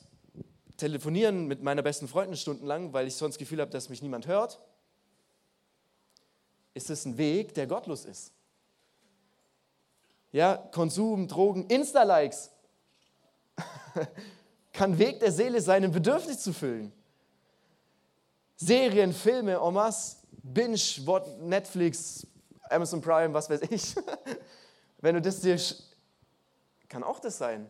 Telefonieren 0.77 1.47
mit 1.47 1.63
meiner 1.63 1.81
besten 1.81 2.07
Freundin 2.07 2.37
stundenlang, 2.37 2.93
weil 2.93 3.07
ich 3.07 3.15
sonst 3.15 3.35
das 3.35 3.39
Gefühl 3.39 3.61
habe, 3.61 3.71
dass 3.71 3.89
mich 3.89 4.03
niemand 4.03 4.27
hört, 4.27 4.59
ist 6.77 6.89
es 6.89 7.05
ein 7.05 7.17
Weg, 7.17 7.53
der 7.53 7.67
gottlos 7.67 8.05
ist. 8.05 8.31
Ja, 10.31 10.55
Konsum, 10.55 11.27
Drogen, 11.27 11.65
Insta-Likes 11.67 12.51
kann 14.73 14.97
Weg 14.97 15.19
der 15.19 15.31
Seele 15.31 15.61
sein, 15.61 15.83
ein 15.83 15.91
Bedürfnis 15.91 16.39
zu 16.39 16.53
füllen. 16.53 16.93
Serien, 18.55 19.13
Filme, 19.13 19.59
masse, 19.71 20.17
Binge, 20.43 20.79
Netflix, 21.41 22.25
Amazon 22.69 23.01
Prime, 23.01 23.33
was 23.33 23.49
weiß 23.49 23.61
ich. 23.69 23.95
Wenn 25.01 25.15
du 25.15 25.21
das 25.21 25.41
dir, 25.41 25.59
kann 26.89 27.03
auch 27.03 27.19
das 27.19 27.37
sein. 27.37 27.69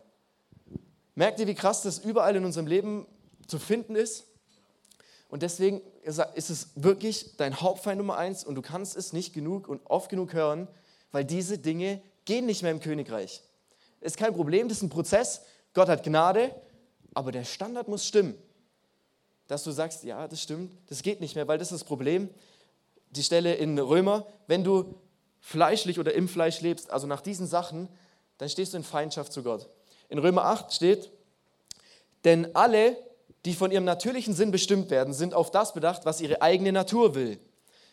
Merkt 1.14 1.40
ihr, 1.40 1.46
wie 1.46 1.54
krass 1.54 1.82
das 1.82 1.98
überall 1.98 2.36
in 2.36 2.44
unserem 2.44 2.66
Leben 2.66 3.06
zu 3.46 3.58
finden 3.58 3.96
ist? 3.96 4.24
Und 5.28 5.42
deswegen 5.42 5.82
ist 6.02 6.50
es 6.50 6.68
wirklich 6.74 7.36
dein 7.36 7.60
Hauptfeind 7.60 7.98
Nummer 7.98 8.16
eins 8.16 8.44
und 8.44 8.54
du 8.54 8.62
kannst 8.62 8.96
es 8.96 9.12
nicht 9.12 9.34
genug 9.34 9.68
und 9.68 9.80
oft 9.84 10.08
genug 10.10 10.32
hören, 10.32 10.68
weil 11.12 11.24
diese 11.24 11.58
Dinge 11.58 12.00
gehen 12.24 12.46
nicht 12.46 12.62
mehr 12.62 12.70
im 12.70 12.80
Königreich. 12.80 13.42
Ist 14.00 14.16
kein 14.16 14.34
Problem, 14.34 14.68
das 14.68 14.78
ist 14.78 14.84
ein 14.84 14.90
Prozess. 14.90 15.42
Gott 15.74 15.88
hat 15.88 16.02
Gnade, 16.02 16.54
aber 17.14 17.32
der 17.32 17.44
Standard 17.44 17.88
muss 17.88 18.06
stimmen. 18.06 18.36
Dass 19.48 19.64
du 19.64 19.70
sagst, 19.70 20.04
ja, 20.04 20.28
das 20.28 20.42
stimmt, 20.42 20.74
das 20.88 21.02
geht 21.02 21.20
nicht 21.20 21.34
mehr, 21.34 21.48
weil 21.48 21.58
das 21.58 21.72
ist 21.72 21.82
das 21.82 21.88
Problem. 21.88 22.30
Die 23.10 23.22
Stelle 23.22 23.54
in 23.54 23.78
Römer, 23.78 24.26
wenn 24.46 24.64
du 24.64 24.94
fleischlich 25.40 25.98
oder 25.98 26.14
im 26.14 26.28
Fleisch 26.28 26.60
lebst, 26.60 26.90
also 26.90 27.06
nach 27.06 27.20
diesen 27.20 27.46
Sachen, 27.46 27.88
dann 28.38 28.48
stehst 28.48 28.72
du 28.72 28.78
in 28.78 28.84
Feindschaft 28.84 29.32
zu 29.32 29.42
Gott. 29.42 29.68
In 30.08 30.18
Römer 30.18 30.44
8 30.44 30.72
steht, 30.72 31.10
denn 32.24 32.54
alle, 32.54 32.96
die 33.44 33.54
von 33.54 33.70
ihrem 33.70 33.84
natürlichen 33.84 34.34
Sinn 34.34 34.50
bestimmt 34.50 34.90
werden, 34.90 35.14
sind 35.14 35.34
auf 35.34 35.50
das 35.50 35.72
bedacht, 35.72 36.04
was 36.04 36.20
ihre 36.20 36.42
eigene 36.42 36.72
Natur 36.72 37.14
will. 37.14 37.38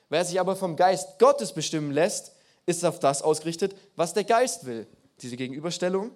Wer 0.09 0.25
sich 0.25 0.39
aber 0.39 0.55
vom 0.55 0.75
Geist 0.75 1.19
Gottes 1.19 1.53
bestimmen 1.53 1.91
lässt, 1.91 2.33
ist 2.65 2.83
auf 2.85 2.99
das 2.99 3.21
ausgerichtet, 3.21 3.75
was 3.95 4.13
der 4.13 4.23
Geist 4.23 4.65
will. 4.65 4.87
Diese 5.21 5.37
Gegenüberstellung. 5.37 6.11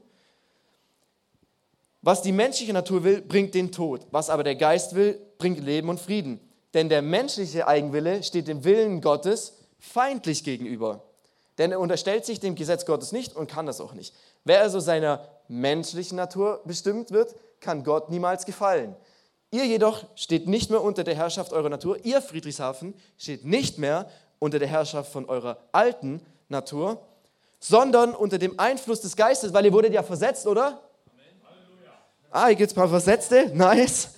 Was 2.02 2.22
die 2.22 2.32
menschliche 2.32 2.74
Natur 2.74 3.04
will, 3.04 3.22
bringt 3.22 3.54
den 3.54 3.72
Tod. 3.72 4.08
Was 4.12 4.30
aber 4.30 4.44
der 4.44 4.56
Geist 4.56 4.96
will, 4.96 5.20
bringt 5.38 5.60
Leben 5.60 5.90
und 5.90 6.00
Frieden. 6.00 6.40
Denn 6.74 6.90
der 6.90 7.02
menschliche 7.02 7.68
Eigenwille 7.68 8.24
steht 8.24 8.48
dem 8.48 8.64
Willen 8.64 9.02
Gottes 9.02 9.54
feindlich 9.80 10.44
gegenüber. 10.44 11.04
Denn 11.58 11.72
er 11.72 11.80
unterstellt 11.80 12.26
sich 12.26 12.40
dem 12.40 12.56
Gesetz 12.56 12.86
Gottes 12.86 13.12
nicht 13.12 13.36
und 13.36 13.50
kann 13.50 13.66
das 13.66 13.82
auch 13.82 13.94
nicht. 13.94 14.16
Wer 14.46 14.62
also 14.62 14.80
seiner 14.80 15.28
menschlichen 15.48 16.16
Natur 16.16 16.62
bestimmt 16.66 17.12
wird, 17.12 17.36
kann 17.60 17.84
Gott 17.84 18.10
niemals 18.10 18.46
gefallen. 18.46 18.96
Ihr 19.52 19.66
jedoch 19.66 20.06
steht 20.16 20.48
nicht 20.48 20.70
mehr 20.70 20.82
unter 20.82 21.04
der 21.04 21.16
Herrschaft 21.16 21.54
eurer 21.54 21.70
Natur. 21.70 21.98
Ihr, 22.06 22.22
Friedrichshafen, 22.22 22.94
steht 23.18 23.46
nicht 23.46 23.78
mehr 23.80 24.10
unter 24.38 24.60
der 24.60 24.68
Herrschaft 24.68 25.12
von 25.12 25.26
eurer 25.26 25.58
alten 25.72 26.22
Natur, 26.50 27.02
sondern 27.60 28.14
unter 28.14 28.38
dem 28.38 28.60
Einfluss 28.60 29.02
des 29.02 29.16
Geistes, 29.16 29.54
weil 29.54 29.66
ihr 29.66 29.74
wurdet 29.74 29.94
ja 29.94 30.04
versetzt, 30.04 30.46
oder? 30.48 30.82
Ah, 32.32 32.48
hier 32.48 32.56
gibt 32.56 32.72
es 32.72 32.74
ein 32.74 32.80
paar 32.80 32.90
Versetzte. 32.90 33.52
Nice. 33.56 34.10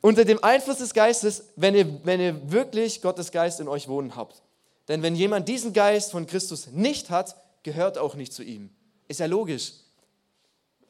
Unter 0.00 0.24
dem 0.24 0.42
Einfluss 0.42 0.78
des 0.78 0.94
Geistes, 0.94 1.48
wenn 1.56 1.74
ihr, 1.74 2.04
wenn 2.04 2.20
ihr 2.20 2.50
wirklich 2.50 3.02
Gottes 3.02 3.32
Geist 3.32 3.60
in 3.60 3.68
euch 3.68 3.88
wohnen 3.88 4.14
habt. 4.16 4.42
Denn 4.88 5.02
wenn 5.02 5.14
jemand 5.14 5.48
diesen 5.48 5.72
Geist 5.72 6.12
von 6.12 6.26
Christus 6.26 6.68
nicht 6.68 7.10
hat, 7.10 7.36
gehört 7.64 7.98
auch 7.98 8.14
nicht 8.14 8.32
zu 8.32 8.42
ihm. 8.42 8.70
Ist 9.08 9.20
ja 9.20 9.26
logisch. 9.26 9.72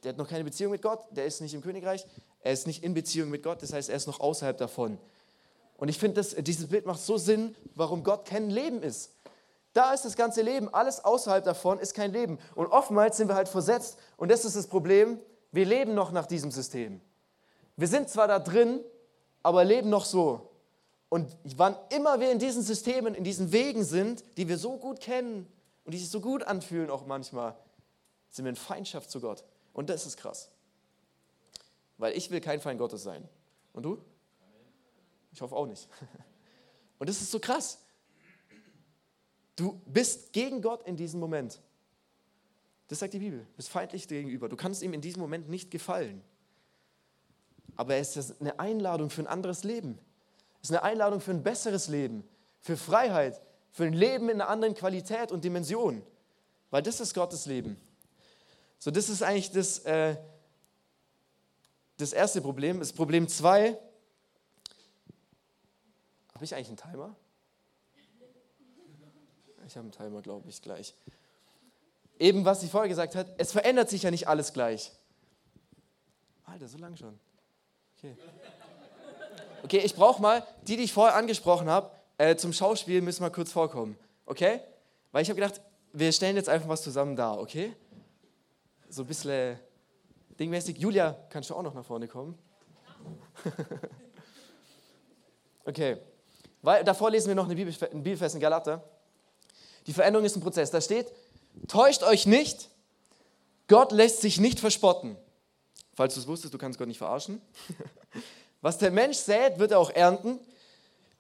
Der 0.05 0.11
hat 0.11 0.19
noch 0.19 0.29
keine 0.29 0.45
Beziehung 0.45 0.73
mit 0.73 0.83
Gott, 0.83 1.01
der 1.11 1.25
ist 1.25 1.41
nicht 1.41 1.55
im 1.55 1.61
Königreich, 1.61 2.07
er 2.43 2.53
ist 2.53 2.67
nicht 2.67 2.83
in 2.83 2.95
Beziehung 2.95 3.31
mit 3.31 3.43
Gott, 3.43 3.63
das 3.63 3.73
heißt, 3.73 3.91
er 3.91 3.97
ist 3.97 4.07
noch 4.07 4.21
außerhalb 4.21 4.57
davon. 4.57 4.99
Und 5.77 5.89
ich 5.89 5.99
finde, 5.99 6.23
dieses 6.43 6.69
Bild 6.69 6.87
macht 6.87 7.01
so 7.01 7.17
Sinn, 7.17 7.55
warum 7.75 8.05
Gott 8.05 8.27
kein 8.27 8.51
Leben 8.51 8.83
ist. 8.83 9.13
Da 9.73 9.95
ist 9.95 10.05
das 10.05 10.17
ganze 10.17 10.43
Leben, 10.43 10.73
alles 10.73 11.05
außerhalb 11.05 11.45
davon 11.45 11.79
ist 11.79 11.95
kein 11.95 12.13
Leben. 12.13 12.39
Und 12.55 12.67
oftmals 12.67 13.17
sind 13.17 13.29
wir 13.29 13.35
halt 13.35 13.49
versetzt 13.49 13.99
und 14.17 14.31
das 14.31 14.45
ist 14.45 14.57
das 14.57 14.67
Problem, 14.67 15.19
wir 15.53 15.65
leben 15.65 15.95
noch 15.95 16.13
nach 16.13 16.27
diesem 16.27 16.51
System. 16.51 17.01
Wir 17.77 17.89
sind 17.89 18.09
zwar 18.09 18.29
da 18.29 18.39
drin, 18.39 18.81
aber 19.43 19.65
leben 19.65 19.89
noch 19.89 20.05
so. 20.05 20.51
Und 21.09 21.37
wann 21.57 21.77
immer 21.91 22.21
wir 22.21 22.31
in 22.31 22.39
diesen 22.39 22.63
Systemen, 22.63 23.15
in 23.15 23.25
diesen 23.25 23.53
Wegen 23.53 23.85
sind, 23.85 24.23
die 24.37 24.49
wir 24.49 24.59
so 24.59 24.77
gut 24.77 25.01
kennen 25.01 25.47
und 25.85 25.93
die 25.93 25.99
sich 25.99 26.11
so 26.11 26.21
gut 26.21 26.43
anfühlen 26.43 26.91
auch 26.91 27.07
manchmal, 27.07 27.57
sind 28.29 28.45
wir 28.45 28.51
in 28.51 28.57
Feindschaft 28.57 29.11
zu 29.11 29.21
Gott. 29.21 29.45
Und 29.73 29.91
das 29.91 30.07
ist 30.07 30.17
krass. 30.17 30.51
Weil 32.01 32.17
ich 32.17 32.31
will 32.31 32.41
kein 32.41 32.61
Feind 32.61 32.79
Gottes 32.79 33.03
sein. 33.03 33.29
Und 33.75 33.83
du? 33.83 34.03
Ich 35.33 35.41
hoffe 35.43 35.55
auch 35.55 35.67
nicht. 35.67 35.87
Und 36.99 37.09
das 37.09 37.21
ist 37.21 37.31
so 37.31 37.39
krass. 37.39 37.79
Du 39.55 39.81
bist 39.85 40.33
gegen 40.33 40.63
Gott 40.63 40.83
in 40.87 40.97
diesem 40.97 41.21
Moment. 41.21 41.61
Das 42.89 43.01
sagt 43.01 43.13
die 43.13 43.19
Bibel. 43.19 43.41
Du 43.41 43.57
bist 43.57 43.69
feindlich 43.69 44.09
gegenüber. 44.09 44.49
Du 44.49 44.57
kannst 44.57 44.83
ihm 44.83 44.95
in 44.95 45.03
diesem 45.03 45.21
Moment 45.21 45.51
nicht 45.51 45.71
gefallen. 45.71 46.23
Aber 47.77 47.95
es 47.97 48.17
ist 48.17 48.41
eine 48.41 48.59
Einladung 48.59 49.11
für 49.11 49.23
ein 49.23 49.27
anderes 49.27 49.63
Leben. 49.63 49.99
Es 50.63 50.71
ist 50.71 50.77
eine 50.77 50.83
Einladung 50.83 51.21
für 51.21 51.33
ein 51.33 51.43
besseres 51.43 51.89
Leben, 51.89 52.25
für 52.61 52.79
Freiheit, 52.79 53.41
für 53.73 53.85
ein 53.85 53.93
Leben 53.93 54.31
in 54.31 54.41
einer 54.41 54.49
anderen 54.49 54.75
Qualität 54.75 55.33
und 55.33 55.45
Dimension. 55.45 56.03
Weil 56.71 56.83
das 56.83 56.99
ist 57.01 57.13
Gottes 57.13 57.45
Leben. 57.45 57.79
So, 58.79 58.91
das 58.91 59.11
ist 59.11 59.23
eigentlich 59.23 59.51
das, 59.53 59.81
äh, 59.81 60.17
das 62.01 62.13
erste 62.13 62.41
Problem. 62.41 62.79
Das 62.79 62.93
Problem 62.93 63.29
zwei. 63.29 63.79
Habe 66.35 66.45
ich 66.45 66.55
eigentlich 66.55 66.69
einen 66.69 66.77
Timer? 66.77 67.17
Ich 69.67 69.77
habe 69.77 69.85
einen 69.85 69.93
Timer, 69.93 70.23
glaube 70.23 70.49
ich, 70.49 70.61
gleich. 70.63 70.95
Eben, 72.19 72.45
was 72.45 72.61
sie 72.61 72.69
vorher 72.69 72.89
gesagt 72.89 73.15
hat, 73.15 73.29
es 73.39 73.53
verändert 73.53 73.89
sich 73.89 74.03
ja 74.03 74.11
nicht 74.11 74.27
alles 74.27 74.53
gleich. 74.53 74.93
Alter, 76.45 76.69
so 76.69 76.79
lang 76.79 76.97
schon. 76.97 77.19
Okay. 77.97 78.17
Okay, 79.63 79.79
ich 79.79 79.95
brauche 79.95 80.21
mal, 80.21 80.47
die, 80.63 80.77
die 80.77 80.85
ich 80.85 80.93
vorher 80.93 81.15
angesprochen 81.15 81.69
habe, 81.69 81.91
äh, 82.19 82.35
zum 82.37 82.53
Schauspiel 82.53 83.01
müssen 83.03 83.23
wir 83.23 83.31
kurz 83.31 83.53
vorkommen. 83.53 83.97
Okay? 84.27 84.61
Weil 85.13 85.23
ich 85.23 85.31
habe 85.31 85.41
gedacht, 85.41 85.61
wir 85.93 86.13
stellen 86.13 86.37
jetzt 86.37 86.49
einfach 86.49 86.69
was 86.69 86.83
zusammen 86.83 87.17
dar, 87.17 87.39
okay? 87.39 87.75
So 88.89 89.03
ein 89.03 89.07
bisschen 89.07 89.59
dingmäßig. 90.41 90.79
Julia, 90.79 91.17
kannst 91.29 91.51
du 91.51 91.55
auch 91.55 91.63
noch 91.63 91.75
nach 91.75 91.85
vorne 91.85 92.09
kommen? 92.09 92.37
okay. 95.65 95.99
Weil, 96.63 96.83
davor 96.83 97.11
lesen 97.11 97.29
wir 97.29 97.35
noch 97.35 97.45
eine 97.45 97.55
Bibelfest 97.55 98.35
in 98.35 98.41
Galater. 98.41 98.83
Die 99.87 99.93
Veränderung 99.93 100.27
ist 100.27 100.37
ein 100.37 100.43
Prozess. 100.43 100.71
Da 100.71 100.81
steht, 100.81 101.13
täuscht 101.69 102.03
euch 102.03 102.27
nicht, 102.27 102.69
Gott 103.69 103.93
lässt 103.93 104.21
sich 104.21 104.41
nicht 104.41 104.61
verspotten. 104.61 105.17
Falls 105.95 106.15
du 106.15 106.21
es 106.21 106.27
wusstest, 106.27 106.53
du 106.55 106.59
kannst 106.59 106.79
Gott 106.79 106.89
nicht 106.89 106.99
verarschen. 106.99 107.41
Was 108.63 108.79
der 108.79 108.91
Mensch 108.91 109.19
sät, 109.19 109.59
wird 109.59 109.71
er 109.71 109.79
auch 109.79 109.91
ernten. 109.91 110.39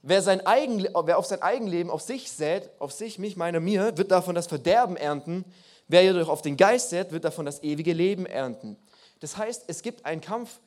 Wer, 0.02 0.22
sein 0.22 0.46
Eigen, 0.46 0.82
wer 0.82 1.18
auf 1.18 1.26
sein 1.26 1.42
Eigenleben, 1.42 1.90
auf 1.90 2.00
sich 2.00 2.30
sät, 2.32 2.70
auf 2.78 2.92
sich, 2.92 3.18
mich, 3.18 3.36
meiner, 3.36 3.60
mir, 3.60 3.96
wird 3.98 4.10
davon 4.10 4.34
das 4.34 4.46
Verderben 4.46 4.96
ernten. 4.96 5.44
Wer 5.88 6.04
jedoch 6.04 6.28
auf 6.28 6.42
den 6.42 6.56
Geist 6.56 6.90
sät, 6.90 7.12
wird 7.12 7.24
davon 7.24 7.44
das 7.44 7.62
ewige 7.62 7.92
Leben 7.92 8.24
ernten. 8.24 8.76
Das 9.20 9.36
heißt, 9.36 9.64
es 9.68 9.82
gibt 9.82 10.04
einen 10.04 10.20
Kampf 10.20 10.58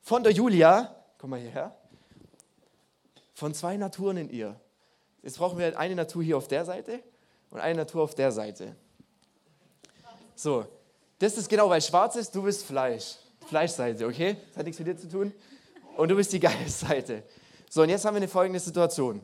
von 0.00 0.22
der 0.22 0.32
Julia, 0.32 0.94
komm 1.18 1.30
mal 1.30 1.40
hierher, 1.40 1.76
von 3.34 3.54
zwei 3.54 3.76
Naturen 3.76 4.16
in 4.16 4.30
ihr. 4.30 4.58
Jetzt 5.22 5.38
brauchen 5.38 5.58
wir 5.58 5.78
eine 5.78 5.94
Natur 5.94 6.22
hier 6.22 6.36
auf 6.36 6.48
der 6.48 6.64
Seite 6.64 7.02
und 7.50 7.60
eine 7.60 7.76
Natur 7.76 8.02
auf 8.02 8.14
der 8.14 8.32
Seite. 8.32 8.74
So, 10.34 10.66
das 11.18 11.36
ist 11.36 11.48
genau, 11.48 11.68
weil 11.68 11.80
schwarz 11.82 12.16
ist, 12.16 12.34
du 12.34 12.42
bist 12.42 12.64
Fleisch. 12.64 13.16
Fleischseite, 13.46 14.06
okay? 14.06 14.36
Das 14.48 14.58
hat 14.58 14.66
nichts 14.66 14.78
mit 14.78 14.88
dir 14.88 14.96
zu 14.96 15.08
tun 15.08 15.32
und 15.96 16.08
du 16.08 16.16
bist 16.16 16.32
die 16.32 16.40
Geistseite. 16.40 17.24
So, 17.68 17.82
und 17.82 17.88
jetzt 17.88 18.04
haben 18.04 18.14
wir 18.14 18.18
eine 18.18 18.28
folgende 18.28 18.60
Situation. 18.60 19.20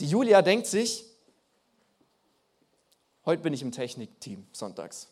Die 0.00 0.06
Julia 0.06 0.42
denkt 0.42 0.66
sich, 0.66 1.04
heute 3.24 3.42
bin 3.42 3.52
ich 3.52 3.62
im 3.62 3.72
Technikteam, 3.72 4.46
sonntags. 4.52 5.08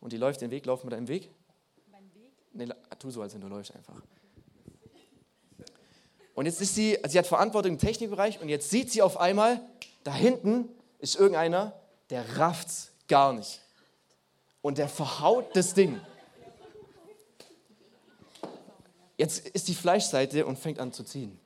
Und 0.00 0.12
die 0.12 0.18
läuft 0.18 0.40
den 0.40 0.50
Weg, 0.50 0.66
laufen 0.66 0.86
wir 0.86 0.90
deinen 0.90 1.08
Weg? 1.08 1.30
Nee, 2.54 2.68
tu 2.98 3.10
so, 3.10 3.20
als 3.20 3.34
wenn 3.34 3.40
du 3.40 3.48
läufst 3.48 3.74
einfach. 3.74 4.00
Und 6.34 6.46
jetzt 6.46 6.60
ist 6.60 6.74
sie, 6.74 6.98
sie 7.06 7.18
hat 7.18 7.26
Verantwortung 7.26 7.72
im 7.72 7.78
Technikbereich 7.78 8.40
und 8.40 8.48
jetzt 8.48 8.70
sieht 8.70 8.90
sie 8.90 9.02
auf 9.02 9.18
einmal, 9.18 9.60
da 10.02 10.14
hinten 10.14 10.68
ist 10.98 11.16
irgendeiner, 11.16 11.72
der 12.10 12.38
rafft's 12.38 12.90
gar 13.08 13.32
nicht. 13.32 13.60
Und 14.62 14.78
der 14.78 14.88
verhaut 14.88 15.54
das 15.54 15.74
Ding. 15.74 16.00
Jetzt 19.16 19.48
ist 19.48 19.68
die 19.68 19.74
Fleischseite 19.74 20.46
und 20.46 20.58
fängt 20.58 20.78
an 20.78 20.92
zu 20.92 21.04
ziehen. 21.04 21.38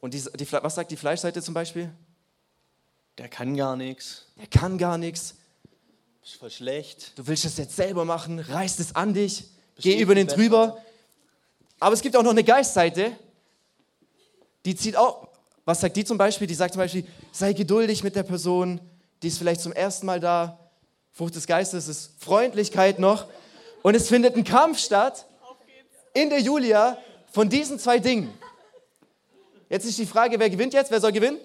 Und 0.00 0.14
die, 0.14 0.22
die, 0.38 0.52
was 0.52 0.74
sagt 0.74 0.90
die 0.90 0.96
Fleischseite 0.96 1.42
zum 1.42 1.54
Beispiel? 1.54 1.92
Der 3.18 3.28
kann 3.28 3.56
gar 3.56 3.76
nichts. 3.76 4.26
Der 4.36 4.46
kann 4.46 4.78
gar 4.78 4.98
nichts. 4.98 5.36
Ist 6.22 6.34
voll 6.34 6.50
schlecht. 6.50 7.18
Du 7.18 7.26
willst 7.26 7.44
es 7.44 7.56
jetzt 7.56 7.76
selber 7.76 8.04
machen, 8.04 8.38
reißt 8.38 8.80
es 8.80 8.94
an 8.94 9.14
dich, 9.14 9.48
geh 9.80 10.00
über 10.00 10.14
den 10.14 10.26
drüber. 10.26 10.78
Aber 11.80 11.94
es 11.94 12.00
gibt 12.00 12.16
auch 12.16 12.22
noch 12.22 12.30
eine 12.30 12.44
Geistseite, 12.44 13.12
die 14.64 14.74
zieht 14.74 14.96
auch, 14.96 15.28
was 15.64 15.80
sagt 15.80 15.96
die 15.96 16.04
zum 16.04 16.18
Beispiel? 16.18 16.46
Die 16.46 16.54
sagt 16.54 16.74
zum 16.74 16.80
Beispiel, 16.80 17.06
sei 17.32 17.52
geduldig 17.52 18.02
mit 18.02 18.16
der 18.16 18.22
Person, 18.22 18.80
die 19.22 19.28
ist 19.28 19.38
vielleicht 19.38 19.60
zum 19.60 19.72
ersten 19.72 20.06
Mal 20.06 20.20
da. 20.20 20.58
Frucht 21.12 21.36
des 21.36 21.46
Geistes 21.46 21.86
ist 21.86 22.12
Freundlichkeit 22.18 22.98
noch. 22.98 23.26
Und 23.82 23.94
es 23.94 24.08
findet 24.08 24.36
ein 24.36 24.44
Kampf 24.44 24.78
statt 24.78 25.26
in 26.12 26.28
der 26.28 26.40
Julia 26.40 26.98
von 27.30 27.48
diesen 27.48 27.78
zwei 27.78 27.98
Dingen. 27.98 28.32
Jetzt 29.68 29.84
ist 29.84 29.98
die 29.98 30.06
Frage, 30.06 30.38
wer 30.38 30.50
gewinnt 30.50 30.74
jetzt? 30.74 30.90
Wer 30.90 31.00
soll 31.00 31.12
gewinnen? 31.12 31.38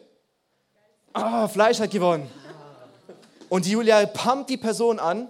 Ah, 1.13 1.45
oh, 1.45 1.47
Fleisch 1.47 1.79
hat 1.79 1.91
gewonnen. 1.91 2.29
Und 3.47 3.65
die 3.65 3.71
Julia 3.71 4.05
pumpt 4.05 4.49
die 4.49 4.57
Person 4.57 4.99
an 4.99 5.27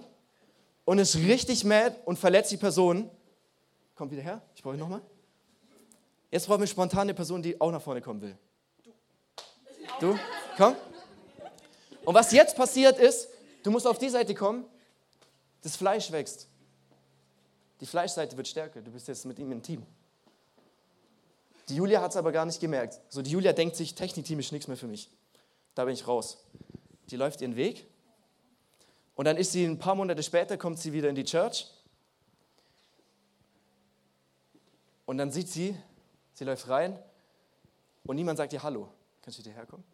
und 0.84 0.98
ist 0.98 1.16
richtig 1.16 1.64
mad 1.64 1.96
und 2.04 2.18
verletzt 2.18 2.50
die 2.50 2.56
Person. 2.56 3.10
Kommt 3.94 4.12
wieder 4.12 4.22
her, 4.22 4.42
ich 4.54 4.62
brauche 4.62 4.74
ihn 4.74 4.80
nochmal. 4.80 5.02
Jetzt 6.30 6.46
brauchen 6.46 6.60
wir 6.60 6.66
spontan 6.66 7.02
eine 7.02 7.14
Person, 7.14 7.42
die 7.42 7.60
auch 7.60 7.70
nach 7.70 7.82
vorne 7.82 8.00
kommen 8.00 8.20
will. 8.20 8.38
Du? 10.00 10.18
Komm. 10.56 10.76
Und 12.04 12.14
was 12.14 12.32
jetzt 12.32 12.56
passiert 12.56 12.98
ist, 12.98 13.28
du 13.62 13.70
musst 13.70 13.86
auf 13.86 13.98
die 13.98 14.08
Seite 14.08 14.34
kommen, 14.34 14.64
das 15.62 15.76
Fleisch 15.76 16.10
wächst. 16.10 16.48
Die 17.80 17.86
Fleischseite 17.86 18.36
wird 18.36 18.48
stärker, 18.48 18.80
du 18.80 18.90
bist 18.90 19.08
jetzt 19.08 19.24
mit 19.26 19.38
ihm 19.38 19.52
im 19.52 19.62
Team. 19.62 19.84
Die 21.68 21.76
Julia 21.76 22.00
hat 22.00 22.10
es 22.10 22.16
aber 22.16 22.32
gar 22.32 22.44
nicht 22.44 22.60
gemerkt. 22.60 23.00
So, 23.08 23.22
die 23.22 23.30
Julia 23.30 23.52
denkt 23.52 23.76
sich, 23.76 23.94
Technikteam 23.94 24.40
ist 24.40 24.52
nichts 24.52 24.68
mehr 24.68 24.76
für 24.76 24.88
mich. 24.88 25.10
Da 25.74 25.84
bin 25.84 25.94
ich 25.94 26.06
raus. 26.06 26.44
Die 27.10 27.16
läuft 27.16 27.40
ihren 27.40 27.56
Weg. 27.56 27.86
Und 29.20 29.26
dann 29.26 29.36
ist 29.36 29.52
sie 29.52 29.66
ein 29.66 29.78
paar 29.78 29.94
Monate 29.94 30.22
später, 30.22 30.56
kommt 30.56 30.78
sie 30.78 30.94
wieder 30.94 31.10
in 31.10 31.14
die 31.14 31.24
Church. 31.24 31.66
Und 35.04 35.18
dann 35.18 35.30
sieht 35.30 35.48
sie, 35.48 35.76
sie 36.32 36.44
läuft 36.44 36.70
rein 36.70 36.98
und 38.04 38.16
niemand 38.16 38.38
sagt 38.38 38.54
ihr 38.54 38.62
Hallo. 38.62 38.88
Kannst 39.20 39.38
du 39.38 39.42
hierher 39.42 39.66
kommen? 39.66 39.84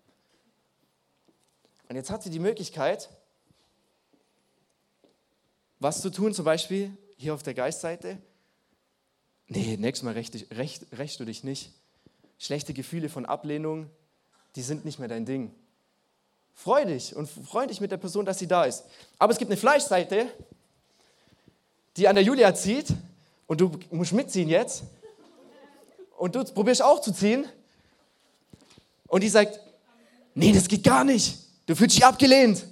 Und 1.89 1.97
jetzt 1.97 2.09
hat 2.09 2.23
sie 2.23 2.31
die 2.31 2.39
Möglichkeit, 2.39 3.11
was 5.81 6.03
zu 6.03 6.11
tun, 6.11 6.33
zum 6.33 6.45
Beispiel 6.45 6.97
hier 7.17 7.35
auf 7.35 7.43
der 7.43 7.55
Geistseite. 7.55 8.23
Nee, 9.49 9.77
nächstes 9.77 10.05
Mal 10.05 10.15
rächst 10.15 10.37
recht, 10.53 10.87
recht 10.93 11.19
du 11.19 11.25
dich 11.25 11.43
nicht. 11.43 11.73
Schlechte 12.39 12.75
Gefühle 12.75 13.09
von 13.09 13.27
Ablehnung, 13.27 13.91
die 14.55 14.63
sind 14.63 14.85
nicht 14.85 15.01
mehr 15.01 15.09
dein 15.09 15.25
Ding. 15.27 15.53
Freu 16.57 16.87
dich 16.87 17.15
und 17.15 17.29
freu 17.29 17.67
dich 17.67 17.81
mit 17.81 17.91
der 17.91 17.99
Person, 17.99 18.25
dass 18.25 18.39
sie 18.39 18.49
da 18.49 18.65
ist. 18.65 18.85
Aber 19.19 19.33
es 19.33 19.39
gibt 19.39 19.51
eine 19.51 19.59
Fleischseite, 19.59 20.27
die 21.97 22.09
an 22.09 22.17
der 22.17 22.25
Julia 22.25 22.55
zieht 22.55 22.89
und 23.47 23.61
du 23.61 23.79
musst 23.91 24.13
mitziehen 24.13 24.49
jetzt. 24.49 24.83
Und 26.17 26.35
du 26.35 26.43
probierst 26.45 26.83
auch 26.83 27.01
zu 27.03 27.13
ziehen. 27.13 27.45
Und 29.07 29.23
die 29.23 29.29
sagt, 29.29 29.61
nee, 30.35 30.51
das 30.51 30.67
geht 30.67 30.83
gar 30.83 31.05
nicht. 31.05 31.39
Du 31.67 31.77
fühlst 31.77 31.95
dich 31.95 32.05
abgelehnt. 32.05 32.65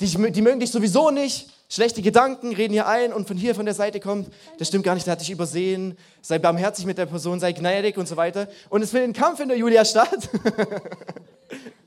Die, 0.00 0.06
die 0.06 0.42
mögen 0.42 0.60
dich 0.60 0.70
sowieso 0.70 1.10
nicht. 1.10 1.48
Schlechte 1.70 2.02
Gedanken 2.02 2.54
reden 2.54 2.74
hier 2.74 2.86
ein 2.86 3.14
und 3.14 3.26
von 3.26 3.38
hier, 3.38 3.54
von 3.54 3.64
der 3.64 3.74
Seite 3.74 3.98
kommt, 3.98 4.30
das 4.58 4.68
stimmt 4.68 4.84
gar 4.84 4.94
nicht, 4.94 5.06
der 5.06 5.12
hat 5.12 5.22
dich 5.22 5.30
übersehen. 5.30 5.96
Sei 6.20 6.38
barmherzig 6.38 6.84
mit 6.84 6.98
der 6.98 7.06
Person, 7.06 7.40
sei 7.40 7.52
gnädig 7.52 7.96
und 7.96 8.06
so 8.06 8.18
weiter. 8.18 8.46
Und 8.68 8.82
es 8.82 8.90
findet 8.90 9.08
ein 9.08 9.12
Kampf 9.14 9.40
in 9.40 9.48
der 9.48 9.56
Julia 9.56 9.82
statt. 9.86 10.28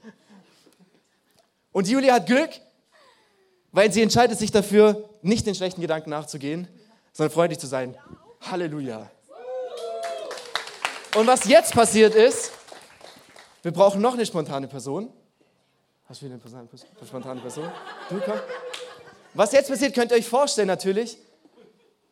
und 1.75 1.89
Julia 1.89 2.13
hat 2.13 2.25
Glück, 2.25 2.51
weil 3.73 3.91
sie 3.91 4.01
entscheidet 4.01 4.39
sich 4.39 4.49
dafür, 4.49 5.09
nicht 5.21 5.45
den 5.45 5.55
schlechten 5.55 5.81
Gedanken 5.81 6.09
nachzugehen, 6.09 6.69
sondern 7.11 7.33
freundlich 7.33 7.59
zu 7.59 7.67
sein. 7.67 7.97
Halleluja. 8.39 9.11
Und 11.17 11.27
was 11.27 11.43
jetzt 11.43 11.73
passiert 11.73 12.15
ist, 12.15 12.53
wir 13.61 13.73
brauchen 13.73 13.99
noch 13.99 14.13
eine 14.13 14.25
spontane 14.25 14.69
Person. 14.69 15.11
Hast 16.07 16.21
du 16.21 16.27
wieder 16.27 16.35
eine 16.35 17.05
spontane 17.05 17.41
Person? 17.41 17.69
Du, 18.09 18.21
komm. 18.21 18.39
Was 19.33 19.51
jetzt 19.51 19.69
passiert, 19.69 19.93
könnt 19.93 20.11
ihr 20.11 20.17
euch 20.17 20.29
vorstellen 20.29 20.69
natürlich. 20.69 21.17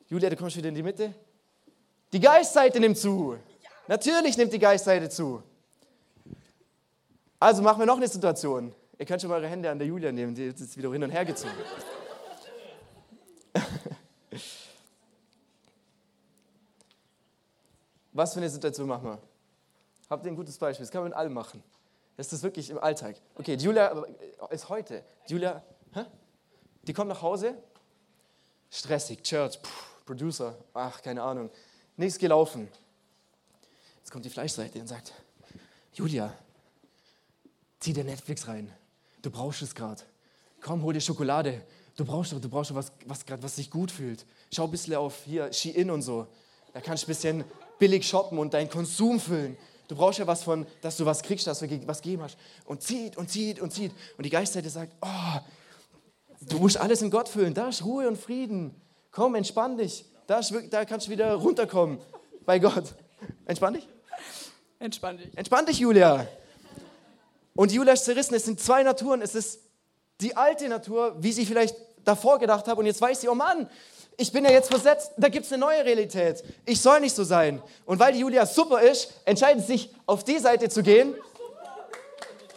Julia, 0.09 0.29
du 0.29 0.35
kommst 0.35 0.57
wieder 0.57 0.67
in 0.67 0.75
die 0.75 0.83
Mitte. 0.83 1.13
Die 2.11 2.19
Geistseite 2.19 2.81
nimmt 2.81 2.97
zu. 2.97 3.37
Natürlich 3.87 4.35
nimmt 4.35 4.51
die 4.51 4.59
Geistseite 4.59 5.07
zu. 5.07 5.41
Also 7.39 7.61
machen 7.61 7.79
wir 7.79 7.85
noch 7.85 7.95
eine 7.95 8.09
Situation. 8.09 8.75
Ihr 8.97 9.05
könnt 9.05 9.21
schon 9.21 9.29
mal 9.29 9.37
eure 9.37 9.47
Hände 9.49 9.69
an 9.69 9.77
der 9.79 9.87
Julia 9.87 10.11
nehmen, 10.11 10.35
die 10.35 10.45
ist 10.45 10.77
wieder 10.77 10.91
hin 10.91 11.03
und 11.03 11.09
her 11.09 11.25
gezogen. 11.25 11.53
Was 18.13 18.33
für 18.33 18.39
eine 18.39 18.49
Situation 18.49 18.87
machen 18.87 19.05
wir? 19.05 19.19
Habt 20.09 20.25
ihr 20.25 20.31
ein 20.31 20.35
gutes 20.35 20.57
Beispiel? 20.57 20.85
Das 20.85 20.91
kann 20.91 21.01
man 21.01 21.09
mit 21.09 21.17
allem 21.17 21.33
machen. 21.33 21.63
Das 22.15 22.31
ist 22.31 22.43
wirklich 22.43 22.69
im 22.69 22.77
Alltag. 22.77 23.15
Okay, 23.35 23.55
Julia 23.55 24.05
ist 24.51 24.69
heute. 24.69 25.03
Julia, 25.27 25.63
hä? 25.93 26.05
die 26.83 26.93
kommt 26.93 27.09
nach 27.09 27.21
Hause, 27.21 27.57
stressig, 28.69 29.23
Church, 29.23 29.57
pff, 29.57 30.05
Producer, 30.05 30.55
ach, 30.73 31.01
keine 31.01 31.23
Ahnung, 31.23 31.49
nichts 31.97 32.19
gelaufen. 32.19 32.69
Jetzt 33.97 34.11
kommt 34.11 34.25
die 34.25 34.29
Fleischseite 34.29 34.79
und 34.79 34.87
sagt, 34.87 35.13
Julia, 35.93 36.33
zieh 37.79 37.93
dir 37.93 38.03
Netflix 38.03 38.47
rein. 38.47 38.71
Du 39.23 39.31
brauchst 39.31 39.61
es 39.61 39.73
gerade. 39.73 40.03
Komm, 40.61 40.83
hol 40.83 40.93
dir 40.93 41.01
Schokolade. 41.01 41.63
Du 41.95 42.05
brauchst 42.05 42.33
doch, 42.33 42.41
du 42.41 42.49
brauchst 42.49 42.71
doch 42.71 42.75
was, 42.75 42.91
was, 43.05 43.25
grad, 43.25 43.41
was 43.41 43.55
sich 43.55 43.71
gut 43.71 43.89
fühlt. 43.89 44.25
Schau 44.51 44.65
ein 44.65 44.71
bisschen 44.71 44.95
auf 44.95 45.23
hier, 45.25 45.51
Shein 45.51 45.89
und 45.89 46.01
so. 46.01 46.27
Da 46.73 46.81
kannst 46.81 47.03
du 47.03 47.07
ein 47.07 47.15
bisschen 47.15 47.43
billig 47.79 48.07
shoppen 48.07 48.37
und 48.37 48.53
deinen 48.53 48.69
Konsum 48.69 49.19
füllen. 49.19 49.57
Du 49.87 49.95
brauchst 49.95 50.19
ja 50.19 50.27
was 50.27 50.43
von, 50.43 50.65
dass 50.81 50.97
du 50.97 51.05
was 51.05 51.21
kriegst, 51.21 51.47
dass 51.47 51.59
du 51.59 51.87
was 51.87 52.01
geben 52.01 52.23
hast. 52.23 52.37
Und 52.65 52.81
zieht 52.81 53.15
und 53.15 53.29
zieht 53.29 53.61
und 53.61 53.71
zieht. 53.71 53.93
Und 54.17 54.25
die 54.25 54.29
Geistseite 54.29 54.69
sagt, 54.69 54.93
oh, 55.01 55.39
du 56.41 56.57
musst 56.57 56.77
alles 56.77 57.01
in 57.01 57.09
Gott 57.09 57.29
füllen. 57.29 57.53
Da 57.53 57.69
ist 57.69 57.85
Ruhe 57.85 58.07
und 58.07 58.17
Frieden. 58.17 58.75
Komm, 59.11 59.35
entspann 59.35 59.77
dich. 59.77 60.05
Da, 60.27 60.39
ist, 60.39 60.53
da 60.69 60.83
kannst 60.83 61.07
du 61.07 61.11
wieder 61.11 61.33
runterkommen 61.35 61.99
bei 62.45 62.59
Gott. 62.59 62.95
Entspann 63.45 63.75
dich. 63.75 63.87
Entspann 64.79 65.17
dich. 65.17 65.37
Entspann 65.37 65.65
dich, 65.65 65.79
Julia. 65.79 66.27
Und 67.55 67.71
Julia 67.71 67.93
ist 67.93 68.05
zerrissen. 68.05 68.35
Es 68.35 68.45
sind 68.45 68.59
zwei 68.59 68.83
Naturen. 68.83 69.21
Es 69.21 69.35
ist 69.35 69.59
die 70.21 70.35
alte 70.35 70.67
Natur, 70.69 71.15
wie 71.19 71.31
sie 71.31 71.45
vielleicht 71.45 71.75
davor 72.03 72.39
gedacht 72.39 72.67
hat. 72.67 72.77
Und 72.77 72.85
jetzt 72.85 73.01
weiß 73.01 73.21
sie, 73.21 73.29
oh 73.29 73.35
Mann, 73.35 73.69
ich 74.17 74.31
bin 74.31 74.45
ja 74.45 74.51
jetzt 74.51 74.69
versetzt, 74.69 75.11
da 75.17 75.29
gibt 75.29 75.45
es 75.45 75.51
eine 75.51 75.59
neue 75.59 75.83
Realität. 75.85 76.43
Ich 76.65 76.81
soll 76.81 76.99
nicht 76.99 77.15
so 77.15 77.23
sein. 77.23 77.61
Und 77.85 77.99
weil 77.99 78.13
die 78.13 78.19
Julia 78.19 78.45
super 78.45 78.81
ist, 78.81 79.13
entscheidet 79.25 79.65
sie 79.65 79.73
sich, 79.73 79.95
auf 80.05 80.23
die 80.23 80.39
Seite 80.39 80.69
zu 80.69 80.83
gehen. 80.83 81.15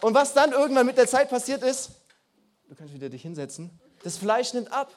Und 0.01 0.15
was 0.15 0.35
dann 0.35 0.53
irgendwann 0.53 0.87
mit 0.87 0.99
der 0.99 1.07
Zeit 1.07 1.31
passiert 1.31 1.63
ist, 1.63 1.91
du 2.69 2.75
kannst 2.75 2.93
wieder 2.93 3.09
dich 3.09 3.23
hinsetzen, 3.23 3.71
das 4.03 4.19
Fleisch 4.19 4.53
nimmt 4.53 4.73
ab. 4.73 4.91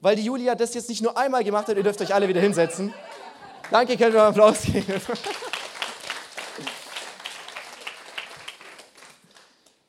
Weil 0.00 0.16
die 0.16 0.24
Julia 0.24 0.54
das 0.54 0.74
jetzt 0.74 0.88
nicht 0.88 1.02
nur 1.02 1.16
einmal 1.16 1.44
gemacht 1.44 1.68
hat, 1.68 1.76
ihr 1.76 1.82
dürft 1.82 2.00
euch 2.00 2.12
alle 2.12 2.26
wieder 2.26 2.40
hinsetzen. 2.40 2.92
Danke, 3.70 3.96
können 3.96 4.14
wir 4.14 4.20
einen 4.22 4.30
Applaus 4.30 4.62
geben. 4.62 5.00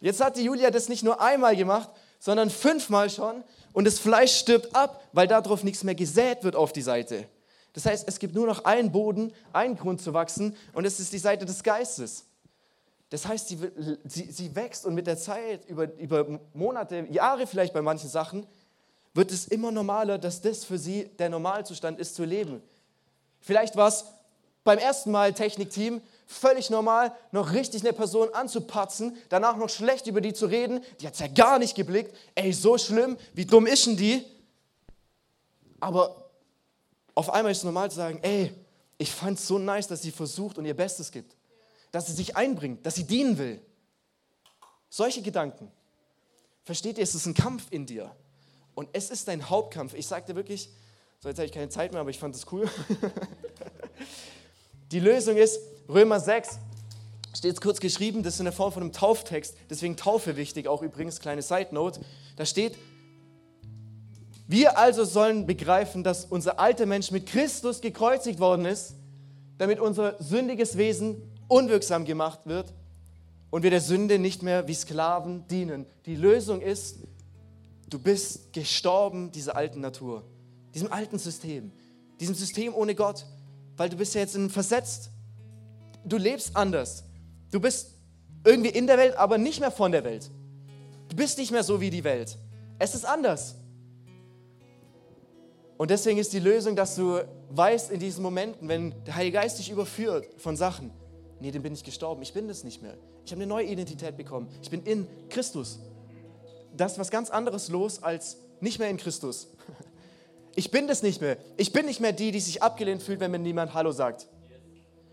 Jetzt 0.03 0.19
hat 0.19 0.35
die 0.35 0.43
Julia 0.43 0.69
das 0.69 0.89
nicht 0.89 1.01
nur 1.03 1.21
einmal 1.21 1.55
gemacht, 1.55 1.89
sondern 2.19 2.49
fünfmal 2.49 3.09
schon 3.09 3.41
und 3.71 3.85
das 3.85 3.99
Fleisch 3.99 4.35
stirbt 4.35 4.75
ab, 4.75 5.01
weil 5.13 5.29
darauf 5.29 5.63
nichts 5.63 5.85
mehr 5.85 5.95
gesät 5.95 6.43
wird 6.43 6.57
auf 6.57 6.73
die 6.73 6.81
Seite. 6.81 7.25
Das 7.71 7.85
heißt, 7.85 8.05
es 8.05 8.19
gibt 8.19 8.35
nur 8.35 8.45
noch 8.45 8.65
einen 8.65 8.91
Boden, 8.91 9.31
einen 9.53 9.77
Grund 9.77 10.01
zu 10.01 10.13
wachsen 10.13 10.57
und 10.73 10.83
es 10.83 10.99
ist 10.99 11.13
die 11.13 11.19
Seite 11.19 11.45
des 11.45 11.63
Geistes. 11.63 12.25
Das 13.11 13.25
heißt, 13.25 13.47
sie, 13.47 13.57
sie, 14.03 14.29
sie 14.29 14.53
wächst 14.53 14.85
und 14.85 14.93
mit 14.93 15.07
der 15.07 15.17
Zeit, 15.17 15.69
über, 15.69 15.89
über 15.97 16.37
Monate, 16.53 17.07
Jahre 17.09 17.47
vielleicht 17.47 17.73
bei 17.73 17.81
manchen 17.81 18.09
Sachen, 18.09 18.45
wird 19.13 19.31
es 19.31 19.47
immer 19.47 19.71
normaler, 19.71 20.17
dass 20.17 20.41
das 20.41 20.65
für 20.65 20.77
sie 20.77 21.05
der 21.17 21.29
Normalzustand 21.29 21.97
ist 21.97 22.15
zu 22.15 22.25
leben. 22.25 22.61
Vielleicht 23.39 23.77
war 23.77 23.87
es 23.87 24.03
beim 24.65 24.79
ersten 24.79 25.11
Mal 25.11 25.31
Technikteam 25.31 26.01
völlig 26.33 26.69
normal, 26.69 27.15
noch 27.31 27.53
richtig 27.53 27.83
eine 27.83 27.93
Person 27.93 28.33
anzupatzen, 28.33 29.15
danach 29.29 29.55
noch 29.55 29.69
schlecht 29.69 30.07
über 30.07 30.21
die 30.21 30.33
zu 30.33 30.47
reden, 30.47 30.83
die 30.99 31.07
hat 31.07 31.13
es 31.13 31.19
ja 31.19 31.27
gar 31.27 31.59
nicht 31.59 31.75
geblickt, 31.75 32.15
ey, 32.35 32.51
so 32.51 32.77
schlimm, 32.77 33.17
wie 33.33 33.45
dumm 33.45 33.67
ist 33.67 33.85
denn 33.85 33.97
die? 33.97 34.25
Aber 35.79 36.29
auf 37.15 37.29
einmal 37.29 37.51
ist 37.51 37.59
es 37.59 37.63
normal 37.63 37.89
zu 37.89 37.97
sagen, 37.97 38.19
ey, 38.21 38.53
ich 38.97 39.11
fand 39.11 39.37
es 39.37 39.47
so 39.47 39.59
nice, 39.59 39.87
dass 39.87 40.01
sie 40.01 40.11
versucht 40.11 40.57
und 40.57 40.65
ihr 40.65 40.75
Bestes 40.75 41.11
gibt. 41.11 41.35
Dass 41.91 42.07
sie 42.07 42.13
sich 42.13 42.35
einbringt, 42.35 42.85
dass 42.85 42.95
sie 42.95 43.03
dienen 43.03 43.37
will. 43.37 43.61
Solche 44.89 45.21
Gedanken. 45.21 45.71
Versteht 46.63 46.97
ihr, 46.97 47.03
es 47.03 47.13
ist 47.13 47.25
ein 47.25 47.33
Kampf 47.33 47.67
in 47.69 47.85
dir. 47.85 48.15
Und 48.75 48.89
es 48.93 49.09
ist 49.09 49.27
dein 49.27 49.49
Hauptkampf. 49.49 49.93
Ich 49.93 50.07
sagte 50.07 50.35
wirklich, 50.35 50.69
so 51.19 51.29
jetzt 51.29 51.37
habe 51.37 51.45
ich 51.45 51.51
keine 51.51 51.69
Zeit 51.69 51.91
mehr, 51.91 52.01
aber 52.01 52.09
ich 52.09 52.19
fand 52.19 52.35
es 52.35 52.51
cool. 52.51 52.69
Die 54.93 54.99
Lösung 54.99 55.37
ist 55.37 55.59
Römer 55.89 56.19
6, 56.19 56.59
steht 57.35 57.55
es 57.55 57.61
kurz 57.61 57.79
geschrieben, 57.79 58.21
das 58.21 58.35
ist 58.35 58.41
in 58.41 58.45
der 58.45 58.53
Form 58.53 58.71
von 58.71 58.83
einem 58.83 58.91
Tauftext, 58.91 59.55
deswegen 59.67 59.97
Taufe 59.97 60.37
wichtig, 60.37 60.67
auch 60.67 60.83
übrigens, 60.83 61.19
kleine 61.19 61.41
Side 61.41 61.69
Note. 61.71 61.99
Da 62.35 62.45
steht, 62.45 62.77
wir 64.47 64.77
also 64.77 65.03
sollen 65.03 65.47
begreifen, 65.47 66.03
dass 66.03 66.25
unser 66.25 66.59
alter 66.59 66.85
Mensch 66.85 67.09
mit 67.09 67.25
Christus 67.25 67.81
gekreuzigt 67.81 68.39
worden 68.39 68.65
ist, 68.65 68.93
damit 69.57 69.79
unser 69.79 70.21
sündiges 70.21 70.77
Wesen 70.77 71.23
unwirksam 71.47 72.05
gemacht 72.05 72.41
wird 72.45 72.71
und 73.49 73.63
wir 73.63 73.71
der 73.71 73.81
Sünde 73.81 74.19
nicht 74.19 74.43
mehr 74.43 74.67
wie 74.67 74.75
Sklaven 74.75 75.47
dienen. 75.47 75.87
Die 76.05 76.15
Lösung 76.15 76.61
ist, 76.61 76.99
du 77.89 77.97
bist 77.97 78.53
gestorben 78.53 79.31
dieser 79.31 79.55
alten 79.55 79.81
Natur, 79.81 80.23
diesem 80.75 80.91
alten 80.91 81.17
System, 81.17 81.71
diesem 82.19 82.35
System 82.35 82.75
ohne 82.75 82.93
Gott, 82.93 83.25
weil 83.77 83.89
du 83.89 83.97
bist 83.97 84.13
ja 84.15 84.21
jetzt 84.21 84.35
in 84.35 84.49
versetzt. 84.49 85.09
Du 86.05 86.17
lebst 86.17 86.55
anders. 86.55 87.03
Du 87.51 87.59
bist 87.59 87.91
irgendwie 88.43 88.69
in 88.69 88.87
der 88.87 88.97
Welt, 88.97 89.15
aber 89.17 89.37
nicht 89.37 89.59
mehr 89.59 89.71
von 89.71 89.91
der 89.91 90.03
Welt. 90.03 90.29
Du 91.09 91.15
bist 91.15 91.37
nicht 91.37 91.51
mehr 91.51 91.63
so 91.63 91.79
wie 91.79 91.89
die 91.89 92.03
Welt. 92.03 92.37
Es 92.79 92.95
ist 92.95 93.05
anders. 93.05 93.55
Und 95.77 95.91
deswegen 95.91 96.17
ist 96.19 96.33
die 96.33 96.39
Lösung, 96.39 96.75
dass 96.75 96.95
du 96.95 97.19
weißt 97.49 97.91
in 97.91 97.99
diesen 97.99 98.23
Momenten, 98.23 98.67
wenn 98.67 98.93
der 99.05 99.15
Heilige 99.15 99.37
Geist 99.37 99.59
dich 99.59 99.69
überführt 99.69 100.27
von 100.37 100.55
Sachen, 100.55 100.91
nee, 101.39 101.51
dann 101.51 101.61
bin 101.61 101.73
ich 101.73 101.83
gestorben, 101.83 102.21
ich 102.21 102.33
bin 102.33 102.47
das 102.47 102.63
nicht 102.63 102.81
mehr. 102.81 102.95
Ich 103.25 103.31
habe 103.31 103.41
eine 103.41 103.47
neue 103.47 103.65
Identität 103.65 104.17
bekommen. 104.17 104.49
Ich 104.61 104.69
bin 104.69 104.83
in 104.83 105.07
Christus. 105.29 105.79
Das 106.75 106.93
ist 106.93 106.99
was 106.99 107.11
ganz 107.11 107.29
anderes 107.29 107.69
los 107.69 108.01
als 108.01 108.37
nicht 108.59 108.79
mehr 108.79 108.89
in 108.89 108.97
Christus. 108.97 109.47
Ich 110.55 110.71
bin 110.71 110.87
das 110.87 111.01
nicht 111.01 111.21
mehr. 111.21 111.37
Ich 111.57 111.73
bin 111.73 111.85
nicht 111.85 111.99
mehr 111.99 112.13
die, 112.13 112.31
die 112.31 112.39
sich 112.39 112.61
abgelehnt 112.61 113.01
fühlt, 113.01 113.19
wenn 113.19 113.31
mir 113.31 113.39
niemand 113.39 113.73
Hallo 113.73 113.91
sagt. 113.91 114.27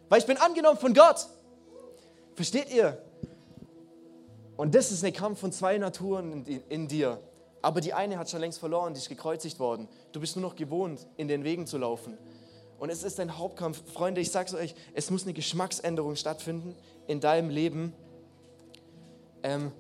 Weil 0.09 0.21
ich 0.21 0.27
bin 0.27 0.37
angenommen 0.37 0.79
von 0.79 0.93
Gott. 0.93 1.27
Versteht 2.35 2.71
ihr? 2.71 3.03
Und 4.57 4.75
das 4.75 4.93
ist 4.93 5.05
ein 5.05 5.13
Kampf 5.13 5.41
von 5.41 5.53
zwei 5.53 5.79
Naturen 5.79 6.45
in, 6.45 6.63
in 6.69 6.89
dir. 6.89 7.21
Aber 7.63 7.81
die 7.81 7.95
eine 7.95 8.19
hat 8.19 8.31
schon 8.31 8.41
längst 8.41 8.59
verloren, 8.59 8.95
die 8.95 9.01
ist 9.01 9.09
gekreuzigt 9.09 9.59
worden. 9.59 9.89
Du 10.13 10.21
bist 10.21 10.37
nur 10.37 10.43
noch 10.43 10.57
gewohnt, 10.57 11.07
in 11.17 11.29
den 11.29 11.45
Wegen 11.45 11.67
zu 11.67 11.79
laufen. 11.79 12.19
Und 12.79 12.91
es 12.91 13.03
ist 13.03 13.21
ein 13.21 13.37
Hauptkampf. 13.37 13.83
Freunde, 13.93 14.21
ich 14.21 14.31
sage 14.31 14.49
es 14.49 14.55
euch, 14.55 14.75
es 14.95 15.11
muss 15.11 15.25
eine 15.25 15.35
Geschmacksänderung 15.35 16.17
stattfinden 16.17 16.75
in 17.07 17.21
deinem 17.21 17.51
Leben. 17.51 17.93
Ähm, 19.43 19.73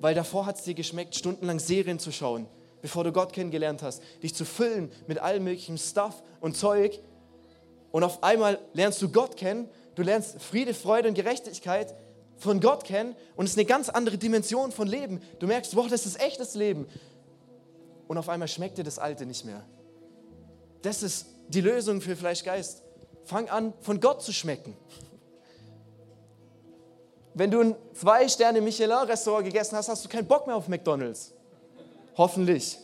weil 0.00 0.14
davor 0.14 0.46
hat 0.46 0.56
es 0.56 0.62
dir 0.62 0.74
geschmeckt, 0.74 1.14
stundenlang 1.14 1.58
Serien 1.58 1.98
zu 1.98 2.12
schauen, 2.12 2.46
bevor 2.84 3.02
du 3.02 3.12
Gott 3.12 3.32
kennengelernt 3.32 3.82
hast, 3.82 4.02
dich 4.22 4.34
zu 4.34 4.44
füllen 4.44 4.92
mit 5.06 5.18
allem 5.18 5.44
möglichen 5.44 5.78
Stuff 5.78 6.22
und 6.42 6.54
Zeug. 6.54 7.00
Und 7.92 8.04
auf 8.04 8.22
einmal 8.22 8.58
lernst 8.74 9.00
du 9.00 9.08
Gott 9.08 9.38
kennen, 9.38 9.70
du 9.94 10.02
lernst 10.02 10.42
Friede, 10.42 10.74
Freude 10.74 11.08
und 11.08 11.14
Gerechtigkeit 11.14 11.94
von 12.36 12.60
Gott 12.60 12.84
kennen 12.84 13.16
und 13.36 13.46
es 13.46 13.52
ist 13.52 13.56
eine 13.56 13.64
ganz 13.64 13.88
andere 13.88 14.18
Dimension 14.18 14.70
von 14.70 14.86
Leben. 14.86 15.22
Du 15.38 15.46
merkst, 15.46 15.74
wow, 15.74 15.88
das 15.88 16.04
ist 16.04 16.20
echtes 16.20 16.52
Leben 16.56 16.86
und 18.06 18.18
auf 18.18 18.28
einmal 18.28 18.48
schmeckt 18.48 18.76
dir 18.76 18.84
das 18.84 18.98
Alte 18.98 19.24
nicht 19.24 19.46
mehr. 19.46 19.64
Das 20.82 21.02
ist 21.02 21.24
die 21.48 21.62
Lösung 21.62 22.02
für 22.02 22.16
Fleischgeist. 22.16 22.82
Fang 23.24 23.48
an, 23.48 23.72
von 23.80 23.98
Gott 23.98 24.20
zu 24.20 24.30
schmecken. 24.30 24.76
Wenn 27.32 27.50
du 27.50 27.62
ein 27.62 27.76
Zwei-Sterne-Michelin-Restaurant 27.94 29.46
gegessen 29.46 29.74
hast, 29.74 29.88
hast 29.88 30.04
du 30.04 30.10
keinen 30.10 30.28
Bock 30.28 30.46
mehr 30.46 30.56
auf 30.56 30.68
McDonalds. 30.68 31.32
Hoffentlich. 32.16 32.78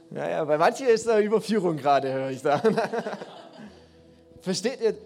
naja, 0.10 0.44
bei 0.46 0.58
manchen 0.58 0.88
ist 0.88 1.08
da 1.08 1.20
Überführung 1.20 1.78
gerade, 1.78 2.14
höre 2.14 2.30
ich 2.30 2.42
da. 2.42 2.62
Versteht 4.42 4.82
ihr? 4.82 4.98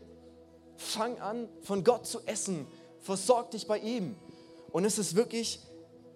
Fang 0.75 1.19
an, 1.19 1.47
von 1.61 1.83
Gott 1.83 2.05
zu 2.05 2.19
essen. 2.25 2.67
Versorg 2.99 3.51
dich 3.51 3.67
bei 3.67 3.77
ihm. 3.79 4.15
Und 4.71 4.85
es 4.85 4.97
ist 4.97 5.15
wirklich 5.15 5.61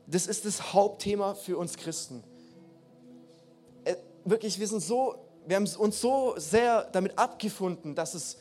das 0.07 0.27
ist 0.27 0.45
das 0.45 0.73
Hauptthema 0.73 1.33
für 1.33 1.57
uns 1.57 1.77
Christen. 1.77 2.23
Äh, 3.83 3.95
wirklich, 4.23 4.59
wir 4.59 4.67
sind 4.67 4.81
so, 4.81 5.15
wir 5.45 5.55
haben 5.55 5.67
uns 5.77 6.01
so 6.01 6.35
sehr 6.37 6.83
damit 6.91 7.17
abgefunden, 7.17 7.95
dass 7.95 8.13
es 8.13 8.37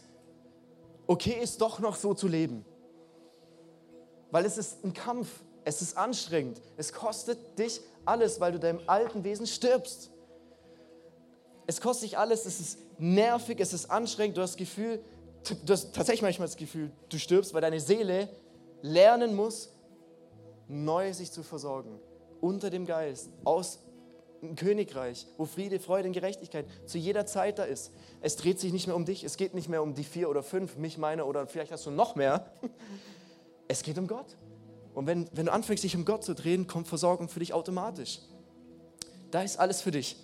okay 1.06 1.38
ist, 1.42 1.60
doch 1.60 1.78
noch 1.78 1.96
so 1.96 2.14
zu 2.14 2.28
leben. 2.28 2.64
Weil 4.34 4.46
es 4.46 4.58
ist 4.58 4.84
ein 4.84 4.92
Kampf, 4.92 5.28
es 5.64 5.80
ist 5.80 5.96
anstrengend, 5.96 6.60
es 6.76 6.92
kostet 6.92 7.56
dich 7.56 7.80
alles, 8.04 8.40
weil 8.40 8.50
du 8.50 8.58
deinem 8.58 8.80
alten 8.88 9.22
Wesen 9.22 9.46
stirbst. 9.46 10.10
Es 11.68 11.80
kostet 11.80 12.10
dich 12.10 12.18
alles, 12.18 12.44
es 12.44 12.58
ist 12.58 12.78
nervig, 12.98 13.60
es 13.60 13.72
ist 13.72 13.88
anstrengend, 13.92 14.36
du 14.36 14.42
hast 14.42 14.54
das 14.54 14.56
Gefühl, 14.56 14.98
du 15.64 15.72
hast 15.72 15.94
tatsächlich 15.94 16.22
manchmal 16.22 16.48
das 16.48 16.56
Gefühl, 16.56 16.90
du 17.10 17.16
stirbst, 17.16 17.54
weil 17.54 17.60
deine 17.60 17.78
Seele 17.78 18.28
lernen 18.82 19.36
muss, 19.36 19.72
neu 20.66 21.12
sich 21.12 21.30
zu 21.30 21.44
versorgen, 21.44 22.00
unter 22.40 22.70
dem 22.70 22.86
Geist, 22.86 23.30
aus 23.44 23.78
dem 24.42 24.56
Königreich, 24.56 25.28
wo 25.36 25.44
Friede, 25.44 25.78
Freude 25.78 26.08
und 26.08 26.12
Gerechtigkeit 26.12 26.66
zu 26.86 26.98
jeder 26.98 27.24
Zeit 27.24 27.60
da 27.60 27.62
ist. 27.62 27.92
Es 28.20 28.34
dreht 28.34 28.58
sich 28.58 28.72
nicht 28.72 28.88
mehr 28.88 28.96
um 28.96 29.04
dich, 29.04 29.22
es 29.22 29.36
geht 29.36 29.54
nicht 29.54 29.68
mehr 29.68 29.80
um 29.80 29.94
die 29.94 30.02
vier 30.02 30.28
oder 30.28 30.42
fünf, 30.42 30.76
mich, 30.76 30.98
meine 30.98 31.24
oder 31.24 31.46
vielleicht 31.46 31.70
hast 31.70 31.86
du 31.86 31.92
noch 31.92 32.16
mehr. 32.16 32.50
Es 33.68 33.82
geht 33.82 33.98
um 33.98 34.06
Gott. 34.06 34.36
Und 34.94 35.06
wenn, 35.06 35.28
wenn 35.32 35.46
du 35.46 35.52
anfängst, 35.52 35.82
dich 35.82 35.96
um 35.96 36.04
Gott 36.04 36.24
zu 36.24 36.34
drehen, 36.34 36.66
kommt 36.66 36.86
Versorgung 36.86 37.28
für 37.28 37.40
dich 37.40 37.52
automatisch. 37.52 38.20
Da 39.30 39.42
ist 39.42 39.58
alles 39.58 39.82
für 39.82 39.90
dich. 39.90 40.16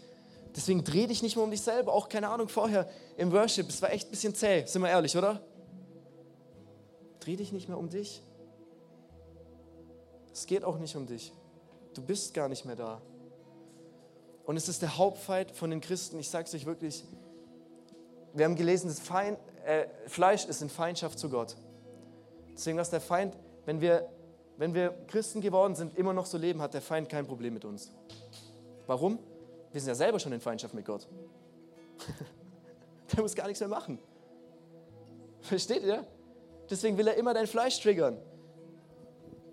Deswegen 0.55 0.85
dreh 0.85 1.07
dich 1.07 1.23
nicht 1.23 1.37
mehr 1.37 1.45
um 1.45 1.51
dich 1.51 1.63
selber. 1.63 1.93
Auch 1.93 2.09
keine 2.09 2.29
Ahnung, 2.29 2.49
vorher 2.49 2.89
im 3.17 3.33
Worship, 3.33 3.69
es 3.69 3.83
war 3.83 3.93
echt 3.93 4.09
ein 4.09 4.11
bisschen 4.11 4.35
zäh, 4.35 4.65
sind 4.67 4.83
wir 4.83 4.89
ehrlich, 4.89 5.17
oder? 5.17 5.41
Dreh 7.21 7.37
dich 7.37 7.53
nicht 7.53 7.69
mehr 7.69 7.79
um 7.79 7.89
dich. 7.89 8.23
Es 10.33 10.47
geht 10.47 10.65
auch 10.65 10.79
nicht 10.79 10.97
um 10.97 11.07
dich. 11.07 11.33
Du 11.95 12.03
bist 12.03 12.35
gar 12.35 12.49
nicht 12.49 12.65
mehr 12.65 12.77
da. 12.77 13.01
Und 14.45 14.57
es 14.57 14.69
ist 14.69 14.83
der 14.83 14.97
Hauptfeind 14.97 15.53
von 15.53 15.71
den 15.71 15.81
Christen. 15.81 16.19
Ich 16.19 16.31
sage 16.31 16.47
es 16.47 16.55
euch 16.55 16.67
wirklich. 16.67 17.05
Wir 18.33 18.45
haben 18.45 18.57
gelesen, 18.57 18.89
das 18.89 19.01
Feind, 19.01 19.39
äh, 19.65 19.87
Fleisch 20.07 20.45
ist 20.45 20.63
in 20.63 20.69
Feindschaft 20.69 21.19
zu 21.19 21.29
Gott. 21.29 21.57
Deswegen, 22.61 22.77
was 22.77 22.91
der 22.91 23.01
Feind, 23.01 23.39
wenn 23.65 23.81
wir, 23.81 24.07
wenn 24.59 24.75
wir 24.75 24.91
Christen 25.07 25.41
geworden 25.41 25.75
sind, 25.75 25.97
immer 25.97 26.13
noch 26.13 26.27
so 26.27 26.37
leben, 26.37 26.61
hat 26.61 26.75
der 26.75 26.83
Feind 26.83 27.09
kein 27.09 27.27
Problem 27.27 27.55
mit 27.55 27.65
uns. 27.65 27.91
Warum? 28.87 29.19
Wir 29.73 29.81
sind 29.81 29.89
ja 29.89 29.95
selber 29.95 30.19
schon 30.19 30.31
in 30.35 30.43
Feindschaft 30.43 30.75
mit 30.75 30.85
Gott. 30.85 31.09
der 33.13 33.23
muss 33.23 33.35
gar 33.35 33.47
nichts 33.47 33.61
mehr 33.61 33.69
machen. 33.71 33.99
Versteht 35.41 35.83
ihr? 35.85 36.07
Deswegen 36.69 36.99
will 36.99 37.09
er 37.09 37.15
immer 37.15 37.33
dein 37.33 37.47
Fleisch 37.47 37.81
triggern. 37.81 38.19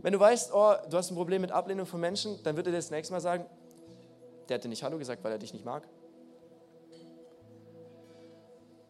Wenn 0.01 0.11
du 0.11 0.19
weißt, 0.19 0.53
oh, 0.53 0.73
du 0.89 0.97
hast 0.97 1.09
ein 1.09 1.15
Problem 1.15 1.39
mit 1.39 1.53
Ablehnung 1.53 1.85
von 1.85 2.01
Menschen, 2.01 2.43
dann 2.43 2.57
wird 2.57 2.67
er 2.67 2.71
dir 2.71 2.79
das 2.79 2.91
nächste 2.91 3.13
Mal 3.13 3.21
sagen, 3.21 3.45
der 4.49 4.55
hat 4.55 4.65
dir 4.65 4.67
nicht 4.67 4.83
Hallo 4.83 4.97
gesagt, 4.97 5.23
weil 5.23 5.31
er 5.31 5.37
dich 5.37 5.53
nicht 5.53 5.63
mag. 5.63 5.87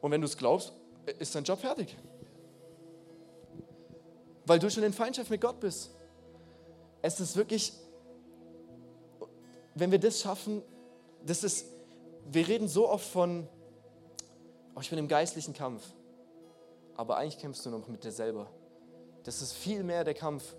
Und 0.01 0.09
wenn 0.09 0.21
du 0.21 0.25
es 0.25 0.35
glaubst, 0.35 0.73
ist 1.19 1.35
dein 1.35 1.43
Job 1.43 1.59
fertig. 1.59 1.95
Weil 4.47 4.59
du 4.59 4.71
schon 4.71 4.83
in 4.83 4.93
Feindschaft 4.93 5.29
mit 5.29 5.41
Gott 5.41 5.59
bist. 5.59 5.91
Es 7.01 7.19
ist 7.19 7.35
wirklich, 7.35 7.73
wenn 9.75 9.91
wir 9.91 9.99
das 9.99 10.21
schaffen, 10.21 10.63
das 11.25 11.43
ist, 11.43 11.67
wir 12.31 12.47
reden 12.47 12.69
so 12.69 12.89
oft 12.89 13.05
von, 13.05 13.45
oh, 14.73 14.79
ich 14.79 14.89
bin 14.89 14.99
im 14.99 15.09
geistlichen 15.09 15.53
Kampf. 15.53 15.83
Aber 16.95 17.17
eigentlich 17.17 17.37
kämpfst 17.37 17.65
du 17.65 17.69
noch 17.69 17.89
mit 17.89 18.05
dir 18.05 18.11
selber. 18.11 18.49
Das 19.23 19.41
ist 19.41 19.51
viel 19.51 19.83
mehr 19.83 20.05
der 20.05 20.13
Kampf 20.13 20.55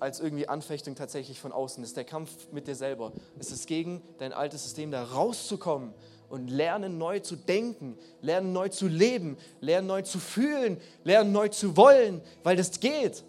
als 0.00 0.18
irgendwie 0.20 0.48
Anfechtung 0.48 0.94
tatsächlich 0.94 1.38
von 1.38 1.52
außen. 1.52 1.82
Das 1.82 1.90
ist 1.90 1.96
der 1.98 2.04
Kampf 2.04 2.50
mit 2.50 2.66
dir 2.66 2.74
selber. 2.74 3.12
Es 3.38 3.52
ist 3.52 3.66
gegen 3.66 4.02
dein 4.18 4.32
altes 4.32 4.64
System, 4.64 4.90
da 4.90 5.04
rauszukommen 5.04 5.92
und 6.28 6.48
lernen 6.48 6.98
neu 6.98 7.20
zu 7.20 7.36
denken, 7.36 7.96
lernen 8.20 8.52
neu 8.52 8.68
zu 8.68 8.88
leben, 8.88 9.36
lernen 9.60 9.86
neu 9.86 10.02
zu 10.02 10.18
fühlen, 10.18 10.78
lernen 11.04 11.32
neu 11.32 11.48
zu 11.48 11.76
wollen, 11.76 12.20
weil 12.42 12.56
das 12.56 12.80
geht. 12.80 13.24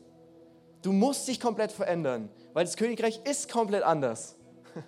Du 0.81 0.91
musst 0.91 1.27
dich 1.27 1.39
komplett 1.39 1.71
verändern, 1.71 2.29
weil 2.53 2.65
das 2.65 2.75
Königreich 2.75 3.21
ist 3.23 3.51
komplett 3.51 3.83
anders. 3.83 4.35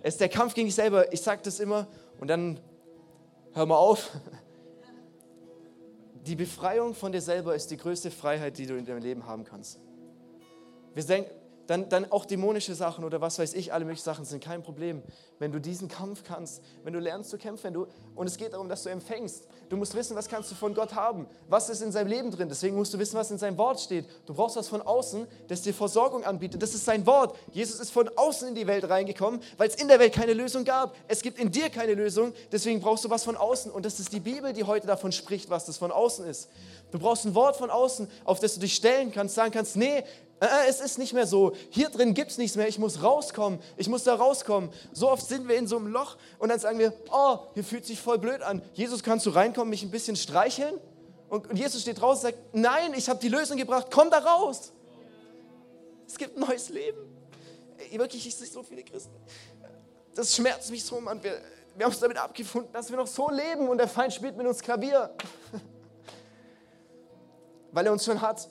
Es 0.00 0.14
ist 0.14 0.20
der 0.20 0.28
Kampf 0.28 0.54
gegen 0.54 0.68
dich 0.68 0.76
selber. 0.76 1.12
Ich 1.12 1.20
sage 1.20 1.40
das 1.42 1.58
immer 1.58 1.88
und 2.20 2.28
dann 2.28 2.60
hör 3.52 3.66
mal 3.66 3.76
auf. 3.76 4.10
Die 6.26 6.36
Befreiung 6.36 6.94
von 6.94 7.10
dir 7.10 7.20
selber 7.20 7.54
ist 7.54 7.70
die 7.70 7.76
größte 7.76 8.10
Freiheit, 8.10 8.58
die 8.58 8.66
du 8.66 8.76
in 8.76 8.84
deinem 8.84 9.02
Leben 9.02 9.26
haben 9.26 9.44
kannst. 9.44 9.80
Wir 10.94 11.02
denken, 11.02 11.30
dann, 11.68 11.90
dann 11.90 12.10
auch 12.10 12.24
dämonische 12.24 12.74
Sachen 12.74 13.04
oder 13.04 13.20
was 13.20 13.38
weiß 13.38 13.52
ich, 13.52 13.74
alle 13.74 13.84
möglichen 13.84 14.04
Sachen 14.04 14.24
sind 14.24 14.42
kein 14.42 14.62
Problem. 14.62 15.02
Wenn 15.38 15.52
du 15.52 15.60
diesen 15.60 15.86
Kampf 15.86 16.24
kannst, 16.24 16.62
wenn 16.82 16.94
du 16.94 16.98
lernst 16.98 17.28
zu 17.28 17.36
kämpfen, 17.36 17.64
wenn 17.64 17.74
du, 17.74 17.86
und 18.14 18.26
es 18.26 18.38
geht 18.38 18.54
darum, 18.54 18.70
dass 18.70 18.84
du 18.84 18.88
empfängst. 18.88 19.46
Du 19.68 19.76
musst 19.76 19.94
wissen, 19.94 20.16
was 20.16 20.28
kannst 20.28 20.50
du 20.50 20.54
von 20.54 20.72
Gott 20.72 20.94
haben, 20.94 21.26
was 21.46 21.68
ist 21.68 21.82
in 21.82 21.92
seinem 21.92 22.06
Leben 22.06 22.30
drin. 22.30 22.48
Deswegen 22.48 22.74
musst 22.74 22.94
du 22.94 22.98
wissen, 22.98 23.18
was 23.18 23.30
in 23.30 23.36
seinem 23.36 23.58
Wort 23.58 23.80
steht. 23.80 24.06
Du 24.24 24.32
brauchst 24.32 24.56
was 24.56 24.66
von 24.66 24.80
außen, 24.80 25.26
das 25.46 25.60
dir 25.60 25.74
Versorgung 25.74 26.24
anbietet. 26.24 26.62
Das 26.62 26.72
ist 26.72 26.86
sein 26.86 27.04
Wort. 27.06 27.36
Jesus 27.52 27.78
ist 27.80 27.90
von 27.90 28.08
außen 28.16 28.48
in 28.48 28.54
die 28.54 28.66
Welt 28.66 28.88
reingekommen, 28.88 29.40
weil 29.58 29.68
es 29.68 29.74
in 29.74 29.88
der 29.88 29.98
Welt 29.98 30.14
keine 30.14 30.32
Lösung 30.32 30.64
gab. 30.64 30.96
Es 31.06 31.20
gibt 31.20 31.38
in 31.38 31.50
dir 31.50 31.68
keine 31.68 31.92
Lösung, 31.92 32.32
deswegen 32.50 32.80
brauchst 32.80 33.04
du 33.04 33.10
was 33.10 33.24
von 33.24 33.36
außen. 33.36 33.70
Und 33.70 33.84
das 33.84 34.00
ist 34.00 34.14
die 34.14 34.20
Bibel, 34.20 34.54
die 34.54 34.64
heute 34.64 34.86
davon 34.86 35.12
spricht, 35.12 35.50
was 35.50 35.66
das 35.66 35.76
von 35.76 35.92
außen 35.92 36.24
ist. 36.24 36.48
Du 36.92 36.98
brauchst 36.98 37.26
ein 37.26 37.34
Wort 37.34 37.56
von 37.56 37.68
außen, 37.68 38.08
auf 38.24 38.40
das 38.40 38.54
du 38.54 38.60
dich 38.60 38.74
stellen 38.74 39.12
kannst, 39.12 39.34
sagen 39.34 39.52
kannst, 39.52 39.76
nee, 39.76 40.02
es 40.40 40.80
ist 40.80 40.98
nicht 40.98 41.12
mehr 41.12 41.26
so. 41.26 41.52
Hier 41.70 41.88
drin 41.88 42.14
gibt 42.14 42.30
es 42.30 42.38
nichts 42.38 42.56
mehr. 42.56 42.68
Ich 42.68 42.78
muss 42.78 43.02
rauskommen. 43.02 43.58
Ich 43.76 43.88
muss 43.88 44.04
da 44.04 44.14
rauskommen. 44.14 44.70
So 44.92 45.10
oft 45.10 45.26
sind 45.26 45.48
wir 45.48 45.56
in 45.56 45.66
so 45.66 45.76
einem 45.76 45.88
Loch 45.88 46.16
und 46.38 46.50
dann 46.50 46.60
sagen 46.60 46.78
wir, 46.78 46.92
oh, 47.10 47.38
hier 47.54 47.64
fühlt 47.64 47.84
sich 47.84 48.00
voll 48.00 48.18
blöd 48.18 48.42
an. 48.42 48.62
Jesus, 48.72 49.02
kannst 49.02 49.26
du 49.26 49.30
reinkommen, 49.30 49.70
mich 49.70 49.82
ein 49.82 49.90
bisschen 49.90 50.16
streicheln? 50.16 50.78
Und 51.28 51.52
Jesus 51.58 51.82
steht 51.82 52.00
draußen 52.00 52.26
und 52.26 52.32
sagt, 52.34 52.54
nein, 52.54 52.94
ich 52.94 53.08
habe 53.08 53.20
die 53.20 53.28
Lösung 53.28 53.56
gebracht. 53.56 53.88
Komm 53.90 54.10
da 54.10 54.18
raus. 54.18 54.72
Es 56.06 56.16
gibt 56.16 56.36
ein 56.36 56.40
neues 56.40 56.68
Leben. 56.68 56.98
Wirklich, 57.92 58.26
ich 58.26 58.34
sehe 58.34 58.46
so 58.46 58.62
viele 58.62 58.82
Christen. 58.82 59.14
Das 60.14 60.34
schmerzt 60.34 60.70
mich 60.70 60.84
so, 60.84 61.00
Mann. 61.00 61.22
Wir, 61.22 61.40
wir 61.76 61.84
haben 61.84 61.92
uns 61.92 62.00
damit 62.00 62.16
abgefunden, 62.16 62.72
dass 62.72 62.90
wir 62.90 62.96
noch 62.96 63.06
so 63.06 63.30
leben 63.30 63.68
und 63.68 63.78
der 63.78 63.88
Feind 63.88 64.12
spielt 64.14 64.36
mit 64.36 64.46
uns 64.46 64.60
Klavier. 64.60 65.14
Weil 67.72 67.86
er 67.86 67.92
uns 67.92 68.04
schon 68.04 68.20
hat. 68.20 68.48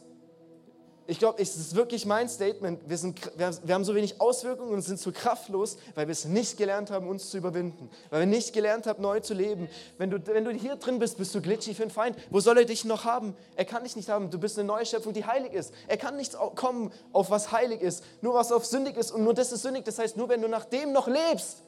Ich 1.10 1.20
glaube, 1.20 1.42
es 1.42 1.56
ist 1.56 1.74
wirklich 1.74 2.06
mein 2.06 2.28
Statement. 2.28 2.82
Wir, 2.90 2.98
sind, 2.98 3.32
wir 3.38 3.74
haben 3.74 3.86
so 3.86 3.96
wenig 3.96 4.20
Auswirkungen 4.20 4.74
und 4.74 4.82
sind 4.82 5.00
so 5.00 5.14
kraftlos, 5.14 5.78
weil 5.96 6.08
wir 6.08 6.12
es 6.12 6.26
nicht 6.26 6.58
gelernt 6.58 6.92
haben, 6.92 7.08
uns 7.08 7.30
zu 7.30 7.38
überwinden. 7.38 7.90
Weil 8.10 8.20
wir 8.22 8.26
nicht 8.26 8.52
gelernt 8.52 8.88
haben, 8.88 9.02
neu 9.02 9.22
zu 9.22 9.34
leben. 9.34 9.70
Wenn 9.98 10.10
du, 10.10 10.20
wenn 10.28 10.44
du 10.44 10.52
hier 10.52 10.76
drin 10.76 11.00
bist, 11.00 11.18
bist 11.18 11.34
du 11.34 11.42
glitschig 11.42 11.78
für 11.78 11.84
den 11.84 11.92
Feind. 11.92 12.18
Wo 12.30 12.42
soll 12.42 12.58
er 12.58 12.66
dich 12.66 12.84
noch 12.84 13.06
haben? 13.06 13.38
Er 13.56 13.64
kann 13.64 13.86
dich 13.86 13.96
nicht 13.96 14.10
haben. 14.10 14.30
Du 14.30 14.38
bist 14.38 14.60
eine 14.60 14.68
neue 14.68 14.86
Schöpfung, 14.86 15.14
die 15.14 15.26
heilig 15.26 15.54
ist. 15.54 15.74
Er 15.88 15.96
kann 15.96 16.18
nicht 16.18 16.36
kommen 16.56 16.92
auf 17.14 17.30
was 17.30 17.54
heilig 17.54 17.82
ist. 17.82 18.04
Nur 18.22 18.34
was 18.34 18.52
auf 18.52 18.66
sündig 18.66 18.98
ist 18.98 19.12
und 19.12 19.24
nur 19.24 19.34
das 19.34 19.54
ist 19.54 19.62
sündig. 19.62 19.86
Das 19.86 20.00
heißt, 20.00 20.18
nur 20.18 20.28
wenn 20.28 20.42
du 20.42 20.50
nach 20.50 20.66
dem 20.66 20.92
noch 20.92 21.08
lebst, 21.08 21.64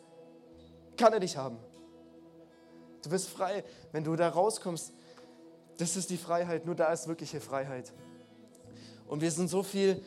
kann 0.98 1.14
er 1.14 1.22
dich 1.22 1.38
haben. 1.38 1.58
Du 3.04 3.10
bist 3.10 3.30
frei, 3.30 3.64
wenn 3.94 4.04
du 4.04 4.18
da 4.18 4.28
rauskommst. 4.28 4.92
Das 5.78 5.96
ist 5.96 6.10
die 6.10 6.18
Freiheit. 6.18 6.66
Nur 6.66 6.76
da 6.76 6.92
ist 6.92 7.08
wirkliche 7.08 7.40
Freiheit. 7.40 7.94
Und 9.10 9.22
wir 9.22 9.32
sind 9.32 9.50
so 9.50 9.64
viel, 9.64 10.02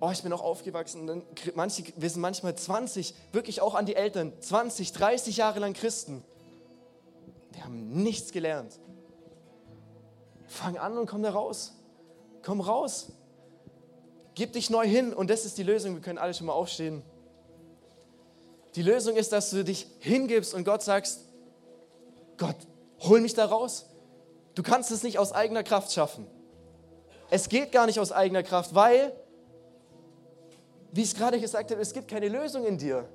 oh, 0.00 0.10
ich 0.12 0.22
bin 0.22 0.32
auch 0.32 0.42
aufgewachsen. 0.42 1.24
Manche, 1.54 1.84
wir 1.96 2.10
sind 2.10 2.20
manchmal 2.20 2.54
20, 2.54 3.14
wirklich 3.32 3.62
auch 3.62 3.74
an 3.74 3.86
die 3.86 3.96
Eltern, 3.96 4.32
20, 4.38 4.92
30 4.92 5.38
Jahre 5.38 5.58
lang 5.58 5.72
Christen. 5.72 6.22
Wir 7.52 7.64
haben 7.64 8.02
nichts 8.02 8.30
gelernt. 8.30 8.78
Fang 10.46 10.76
an 10.76 10.96
und 10.96 11.06
komm 11.06 11.22
da 11.22 11.30
raus. 11.30 11.72
Komm 12.42 12.60
raus. 12.60 13.12
Gib 14.34 14.52
dich 14.52 14.70
neu 14.70 14.86
hin 14.86 15.12
und 15.12 15.30
das 15.30 15.44
ist 15.44 15.58
die 15.58 15.62
Lösung. 15.62 15.94
Wir 15.94 16.02
können 16.02 16.18
alle 16.18 16.34
schon 16.34 16.46
mal 16.46 16.52
aufstehen. 16.52 17.02
Die 18.74 18.82
Lösung 18.82 19.16
ist, 19.16 19.32
dass 19.32 19.50
du 19.50 19.64
dich 19.64 19.88
hingibst 20.00 20.52
und 20.52 20.64
Gott 20.64 20.82
sagst, 20.82 21.24
Gott, 22.36 22.56
hol 23.00 23.20
mich 23.22 23.34
da 23.34 23.46
raus. 23.46 23.86
Du 24.54 24.62
kannst 24.62 24.90
es 24.90 25.02
nicht 25.02 25.18
aus 25.18 25.32
eigener 25.32 25.62
Kraft 25.62 25.92
schaffen. 25.92 26.26
Es 27.30 27.48
geht 27.48 27.72
gar 27.72 27.86
nicht 27.86 28.00
aus 28.00 28.12
eigener 28.12 28.42
Kraft, 28.42 28.74
weil, 28.74 29.12
wie 30.92 31.02
ich 31.02 31.08
es 31.08 31.14
gerade 31.14 31.40
gesagt 31.40 31.70
habe, 31.70 31.80
es 31.80 31.92
gibt 31.92 32.08
keine 32.08 32.28
Lösung 32.28 32.64
in 32.64 32.78
dir. 32.78 33.08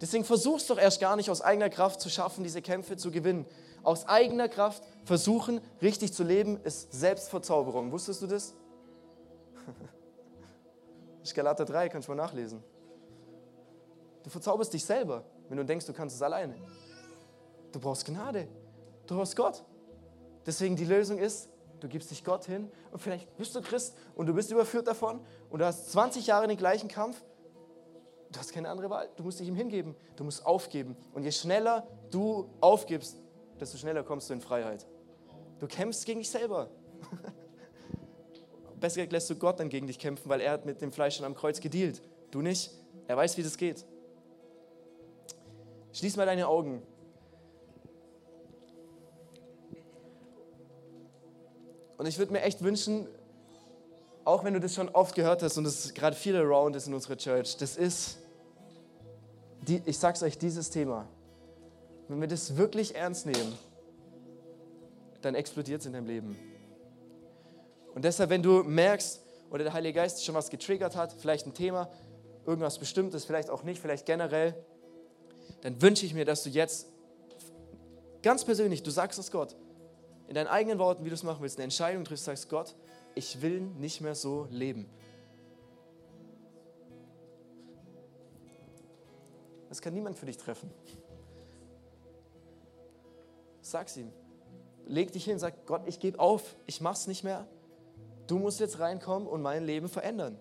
Deswegen 0.00 0.24
versuch's 0.24 0.66
doch 0.66 0.78
erst 0.78 1.00
gar 1.00 1.16
nicht 1.16 1.28
aus 1.28 1.40
eigener 1.40 1.68
Kraft 1.68 2.00
zu 2.00 2.08
schaffen, 2.08 2.44
diese 2.44 2.62
Kämpfe 2.62 2.96
zu 2.96 3.10
gewinnen. 3.10 3.46
Aus 3.82 4.06
eigener 4.06 4.48
Kraft 4.48 4.82
versuchen, 5.04 5.60
richtig 5.82 6.12
zu 6.12 6.22
leben, 6.22 6.60
ist 6.62 6.92
Selbstverzauberung. 6.92 7.90
Wusstest 7.90 8.22
du 8.22 8.26
das? 8.26 8.54
Das 11.20 11.24
ist 11.30 11.34
Galater 11.34 11.64
3, 11.64 11.88
kannst 11.88 12.06
du 12.06 12.12
mal 12.12 12.22
nachlesen. 12.22 12.62
Du 14.22 14.30
verzauberst 14.30 14.72
dich 14.72 14.84
selber, 14.84 15.24
wenn 15.48 15.56
du 15.56 15.64
denkst, 15.64 15.86
du 15.86 15.92
kannst 15.92 16.14
es 16.14 16.22
alleine. 16.22 16.54
Du 17.72 17.80
brauchst 17.80 18.04
Gnade. 18.04 18.46
Du 19.06 19.16
brauchst 19.16 19.34
Gott. 19.34 19.64
Deswegen 20.46 20.76
die 20.76 20.84
Lösung 20.84 21.18
ist, 21.18 21.48
du 21.80 21.88
gibst 21.88 22.10
dich 22.10 22.24
Gott 22.24 22.44
hin 22.44 22.70
und 22.92 23.00
vielleicht 23.00 23.36
bist 23.36 23.54
du 23.54 23.62
Christ 23.62 23.96
und 24.14 24.26
du 24.26 24.34
bist 24.34 24.50
überführt 24.50 24.86
davon 24.86 25.20
und 25.50 25.60
du 25.60 25.64
hast 25.64 25.92
20 25.92 26.26
Jahre 26.26 26.46
den 26.46 26.56
gleichen 26.56 26.88
Kampf. 26.88 27.22
Du 28.30 28.38
hast 28.38 28.52
keine 28.52 28.68
andere 28.68 28.90
Wahl. 28.90 29.08
Du 29.16 29.22
musst 29.22 29.40
dich 29.40 29.48
ihm 29.48 29.54
hingeben. 29.54 29.94
Du 30.16 30.24
musst 30.24 30.44
aufgeben. 30.44 30.96
Und 31.14 31.22
je 31.22 31.32
schneller 31.32 31.86
du 32.10 32.50
aufgibst, 32.60 33.16
desto 33.58 33.78
schneller 33.78 34.02
kommst 34.02 34.28
du 34.28 34.34
in 34.34 34.40
Freiheit. 34.40 34.86
Du 35.58 35.66
kämpfst 35.66 36.04
gegen 36.04 36.20
dich 36.20 36.30
selber. 36.30 36.68
Besser 38.80 39.06
lässt 39.06 39.30
du 39.30 39.36
Gott 39.36 39.58
dann 39.58 39.70
gegen 39.70 39.86
dich 39.86 39.98
kämpfen, 39.98 40.28
weil 40.28 40.40
er 40.40 40.52
hat 40.52 40.66
mit 40.66 40.80
dem 40.82 40.92
Fleisch 40.92 41.16
schon 41.16 41.24
am 41.24 41.34
Kreuz 41.34 41.60
gedealt. 41.60 42.02
Du 42.30 42.42
nicht. 42.42 42.70
Er 43.06 43.16
weiß, 43.16 43.36
wie 43.38 43.42
das 43.42 43.56
geht. 43.56 43.84
Schließ 45.92 46.16
mal 46.16 46.26
deine 46.26 46.46
Augen. 46.46 46.82
Und 51.98 52.06
ich 52.06 52.18
würde 52.18 52.32
mir 52.32 52.42
echt 52.42 52.62
wünschen, 52.62 53.08
auch 54.24 54.44
wenn 54.44 54.54
du 54.54 54.60
das 54.60 54.74
schon 54.74 54.88
oft 54.90 55.14
gehört 55.14 55.42
hast 55.42 55.58
und 55.58 55.66
es 55.66 55.92
gerade 55.94 56.14
viel 56.14 56.36
around 56.36 56.76
ist 56.76 56.86
in 56.86 56.94
unserer 56.94 57.16
Church, 57.16 57.56
das 57.56 57.76
ist, 57.76 58.18
die, 59.62 59.82
ich 59.84 59.98
sag's 59.98 60.22
euch, 60.22 60.38
dieses 60.38 60.70
Thema. 60.70 61.08
Wenn 62.06 62.20
wir 62.20 62.28
das 62.28 62.56
wirklich 62.56 62.94
ernst 62.94 63.26
nehmen, 63.26 63.58
dann 65.22 65.34
explodiert 65.34 65.80
es 65.80 65.86
in 65.86 65.92
deinem 65.92 66.06
Leben. 66.06 66.38
Und 67.94 68.04
deshalb, 68.04 68.30
wenn 68.30 68.42
du 68.42 68.62
merkst, 68.62 69.20
oder 69.50 69.64
der 69.64 69.72
Heilige 69.72 69.94
Geist 69.94 70.24
schon 70.24 70.34
was 70.34 70.50
getriggert 70.50 70.94
hat, 70.94 71.12
vielleicht 71.18 71.46
ein 71.46 71.54
Thema, 71.54 71.90
irgendwas 72.46 72.78
Bestimmtes, 72.78 73.24
vielleicht 73.24 73.50
auch 73.50 73.64
nicht, 73.64 73.80
vielleicht 73.80 74.06
generell, 74.06 74.54
dann 75.62 75.82
wünsche 75.82 76.06
ich 76.06 76.14
mir, 76.14 76.24
dass 76.24 76.44
du 76.44 76.50
jetzt 76.50 76.86
ganz 78.22 78.44
persönlich, 78.44 78.84
du 78.84 78.90
sagst 78.90 79.18
es 79.18 79.32
Gott, 79.32 79.56
in 80.28 80.34
deinen 80.34 80.46
eigenen 80.46 80.78
Worten, 80.78 81.04
wie 81.04 81.08
du 81.08 81.14
es 81.14 81.22
machen 81.22 81.40
willst, 81.40 81.56
eine 81.56 81.64
Entscheidung 81.64 82.04
triffst, 82.04 82.26
sagst, 82.26 82.48
Gott, 82.50 82.74
ich 83.14 83.40
will 83.40 83.62
nicht 83.62 84.02
mehr 84.02 84.14
so 84.14 84.46
leben. 84.50 84.88
Das 89.70 89.80
kann 89.82 89.94
niemand 89.94 90.18
für 90.18 90.26
dich 90.26 90.36
treffen. 90.36 90.70
Sag's 93.60 93.96
ihm. 93.96 94.12
Leg 94.86 95.12
dich 95.12 95.24
hin, 95.24 95.38
sag 95.38 95.66
Gott, 95.66 95.82
ich 95.86 95.98
gebe 95.98 96.18
auf, 96.18 96.56
ich 96.66 96.80
mach's 96.80 97.06
nicht 97.06 97.24
mehr. 97.24 97.46
Du 98.26 98.38
musst 98.38 98.60
jetzt 98.60 98.78
reinkommen 98.78 99.26
und 99.26 99.42
mein 99.42 99.64
Leben 99.64 99.88
verändern. 99.88 100.38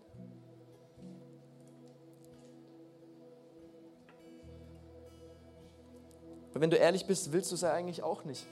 Aber 6.51 6.61
wenn 6.61 6.69
du 6.69 6.77
ehrlich 6.77 7.05
bist, 7.05 7.31
willst 7.31 7.51
du 7.51 7.55
es 7.55 7.61
ja 7.61 7.71
eigentlich 7.71 8.03
auch 8.03 8.23
nicht. 8.23 8.45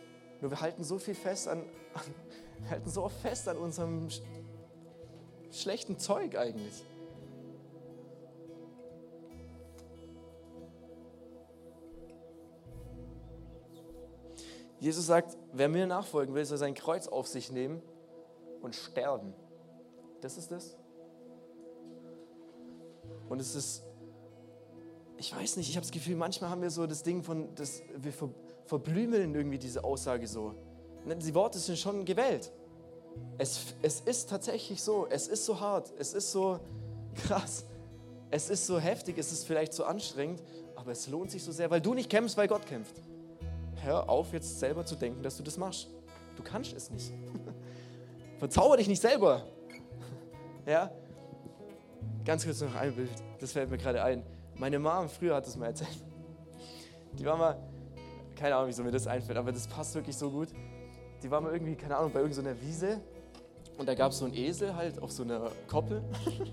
Nur 0.45 0.51
wir 0.51 0.61
halten 0.61 0.83
so 0.83 0.99
viel 0.99 1.15
fest 1.15 1.47
an, 1.47 1.63
an 1.95 2.03
wir 2.59 2.69
halten 2.69 2.87
so 2.87 3.01
oft 3.01 3.19
fest 3.19 3.47
an 3.47 3.57
unserem 3.57 4.11
sch 4.11 4.21
schlechten 5.49 5.97
Zeug 5.97 6.37
eigentlich. 6.37 6.85
Jesus 14.79 15.07
sagt, 15.07 15.35
wer 15.51 15.67
mir 15.67 15.87
nachfolgen 15.87 16.35
will, 16.35 16.45
soll 16.45 16.59
sein 16.59 16.75
Kreuz 16.75 17.07
auf 17.07 17.25
sich 17.25 17.51
nehmen 17.51 17.81
und 18.61 18.75
sterben. 18.75 19.33
Das 20.21 20.37
ist 20.37 20.51
es. 20.51 20.77
Und 23.29 23.41
es 23.41 23.55
ist, 23.55 23.83
ich 25.17 25.35
weiß 25.35 25.57
nicht, 25.57 25.69
ich 25.69 25.75
habe 25.75 25.85
das 25.87 25.91
Gefühl, 25.91 26.15
manchmal 26.15 26.51
haben 26.51 26.61
wir 26.61 26.69
so 26.69 26.85
das 26.85 27.01
Ding 27.01 27.23
von, 27.23 27.55
das, 27.55 27.81
wir 27.95 28.13
verblümeln 28.65 29.33
irgendwie 29.35 29.59
diese 29.59 29.83
Aussage 29.83 30.27
so. 30.27 30.53
Ne, 31.05 31.15
die 31.15 31.33
Worte 31.33 31.59
sind 31.59 31.77
schon 31.77 32.03
gewählt. 32.03 32.51
Es, 33.37 33.75
es 33.81 34.01
ist 34.01 34.29
tatsächlich 34.29 34.81
so, 34.81 35.07
es 35.09 35.27
ist 35.27 35.45
so 35.45 35.59
hart, 35.59 35.93
es 35.97 36.13
ist 36.13 36.31
so 36.31 36.59
krass, 37.15 37.65
es 38.29 38.49
ist 38.49 38.65
so 38.65 38.79
heftig, 38.79 39.17
es 39.17 39.31
ist 39.31 39.45
vielleicht 39.45 39.73
so 39.73 39.85
anstrengend, 39.85 40.43
aber 40.75 40.91
es 40.91 41.07
lohnt 41.07 41.31
sich 41.31 41.43
so 41.43 41.51
sehr, 41.51 41.69
weil 41.69 41.79
du 41.79 41.93
nicht 41.93 42.09
kämpfst, 42.09 42.35
weil 42.37 42.47
Gott 42.47 42.65
kämpft. 42.65 42.95
Hör 43.83 44.09
auf, 44.09 44.33
jetzt 44.33 44.59
selber 44.59 44.85
zu 44.85 44.95
denken, 44.95 45.21
dass 45.21 45.37
du 45.37 45.43
das 45.43 45.57
machst. 45.57 45.89
Du 46.35 46.43
kannst 46.43 46.73
es 46.73 46.89
nicht. 46.89 47.13
Verzauber 48.39 48.77
dich 48.77 48.87
nicht 48.87 49.01
selber. 49.01 49.43
Ja? 50.65 50.89
Ganz 52.25 52.43
kurz 52.43 52.59
noch 52.61 52.73
ein 52.73 52.95
Bild, 52.95 53.11
das 53.39 53.51
fällt 53.51 53.69
mir 53.69 53.77
gerade 53.77 54.03
ein. 54.03 54.23
Meine 54.55 54.79
Mom 54.79 55.07
früher 55.07 55.35
hat 55.35 55.45
es 55.45 55.55
mal 55.55 55.67
erzählt. 55.67 56.03
Die 57.13 57.23
war 57.23 57.37
mal, 57.37 57.55
keine 58.35 58.55
Ahnung, 58.55 58.67
wieso 58.67 58.83
mir 58.83 58.91
das 58.91 59.07
einfällt, 59.07 59.37
aber 59.37 59.51
das 59.51 59.67
passt 59.67 59.95
wirklich 59.95 60.15
so 60.15 60.29
gut. 60.29 60.49
Die 61.23 61.31
war 61.31 61.41
mal 61.41 61.53
irgendwie, 61.53 61.75
keine 61.75 61.97
Ahnung, 61.97 62.11
bei 62.11 62.19
irgendeiner 62.19 62.59
Wiese 62.61 63.01
und 63.77 63.87
da 63.87 63.95
gab 63.95 64.11
es 64.11 64.19
so 64.19 64.25
einen 64.25 64.35
Esel 64.35 64.75
halt 64.75 65.01
auf 65.01 65.11
so 65.11 65.23
einer 65.23 65.51
Koppel. 65.67 66.03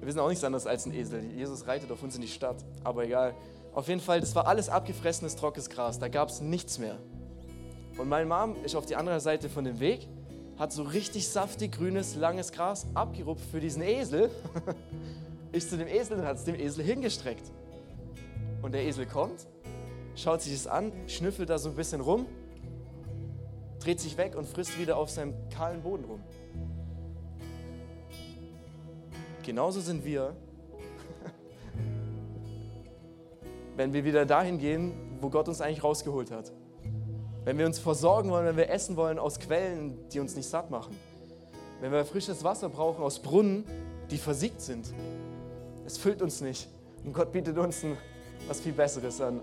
Wir 0.00 0.12
sind 0.12 0.20
auch 0.20 0.28
nichts 0.28 0.44
anderes 0.44 0.66
als 0.66 0.86
ein 0.86 0.94
Esel. 0.94 1.22
Jesus 1.36 1.66
reitet 1.66 1.92
auf 1.92 2.02
uns 2.02 2.14
in 2.14 2.22
die 2.22 2.28
Stadt, 2.28 2.56
aber 2.84 3.04
egal. 3.04 3.34
Auf 3.74 3.88
jeden 3.88 4.00
Fall, 4.00 4.20
das 4.20 4.34
war 4.34 4.46
alles 4.46 4.68
abgefressenes, 4.70 5.36
trockenes 5.36 5.68
Gras. 5.68 5.98
Da 5.98 6.08
gab 6.08 6.30
es 6.30 6.40
nichts 6.40 6.78
mehr. 6.78 6.96
Und 7.98 8.08
meine 8.08 8.26
Mom 8.26 8.56
ist 8.64 8.74
auf 8.74 8.86
die 8.86 8.96
andere 8.96 9.20
Seite 9.20 9.50
von 9.50 9.64
dem 9.64 9.78
Weg, 9.78 10.08
hat 10.58 10.72
so 10.72 10.82
richtig 10.84 11.28
saftig, 11.28 11.72
grünes, 11.72 12.16
langes 12.16 12.50
Gras 12.52 12.86
abgerupft 12.94 13.44
für 13.50 13.60
diesen 13.60 13.82
Esel. 13.82 14.30
ist 15.52 15.70
zu 15.70 15.76
dem 15.76 15.88
Esel 15.88 16.18
und 16.18 16.24
hat 16.26 16.36
es 16.36 16.44
dem 16.44 16.54
Esel 16.54 16.84
hingestreckt. 16.84 17.50
Und 18.62 18.72
der 18.72 18.84
Esel 18.84 19.06
kommt, 19.06 19.46
schaut 20.20 20.42
sich 20.42 20.52
das 20.52 20.66
an, 20.66 20.92
schnüffelt 21.06 21.48
da 21.48 21.58
so 21.58 21.70
ein 21.70 21.76
bisschen 21.76 22.00
rum, 22.00 22.26
dreht 23.80 24.00
sich 24.00 24.16
weg 24.18 24.36
und 24.36 24.46
frisst 24.46 24.78
wieder 24.78 24.96
auf 24.96 25.10
seinem 25.10 25.34
kahlen 25.48 25.82
Boden 25.82 26.04
rum. 26.04 26.20
Genauso 29.42 29.80
sind 29.80 30.04
wir, 30.04 30.36
wenn 33.76 33.92
wir 33.92 34.04
wieder 34.04 34.26
dahin 34.26 34.58
gehen, 34.58 34.92
wo 35.20 35.30
Gott 35.30 35.48
uns 35.48 35.60
eigentlich 35.60 35.82
rausgeholt 35.82 36.30
hat. 36.30 36.52
Wenn 37.44 37.56
wir 37.56 37.64
uns 37.64 37.78
versorgen 37.78 38.30
wollen, 38.30 38.44
wenn 38.44 38.58
wir 38.58 38.68
essen 38.68 38.96
wollen 38.96 39.18
aus 39.18 39.40
Quellen, 39.40 40.08
die 40.10 40.20
uns 40.20 40.36
nicht 40.36 40.48
satt 40.48 40.70
machen. 40.70 40.94
Wenn 41.80 41.90
wir 41.90 42.04
frisches 42.04 42.44
Wasser 42.44 42.68
brauchen 42.68 43.02
aus 43.02 43.20
Brunnen, 43.20 43.64
die 44.10 44.18
versiegt 44.18 44.60
sind. 44.60 44.92
Es 45.86 45.96
füllt 45.96 46.20
uns 46.20 46.42
nicht. 46.42 46.68
Und 47.02 47.14
Gott 47.14 47.32
bietet 47.32 47.56
uns 47.56 47.82
ein, 47.82 47.96
was 48.46 48.60
viel 48.60 48.72
Besseres 48.72 49.22
an. 49.22 49.40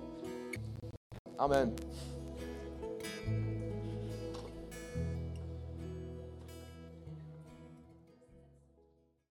Amen. 1.39 1.75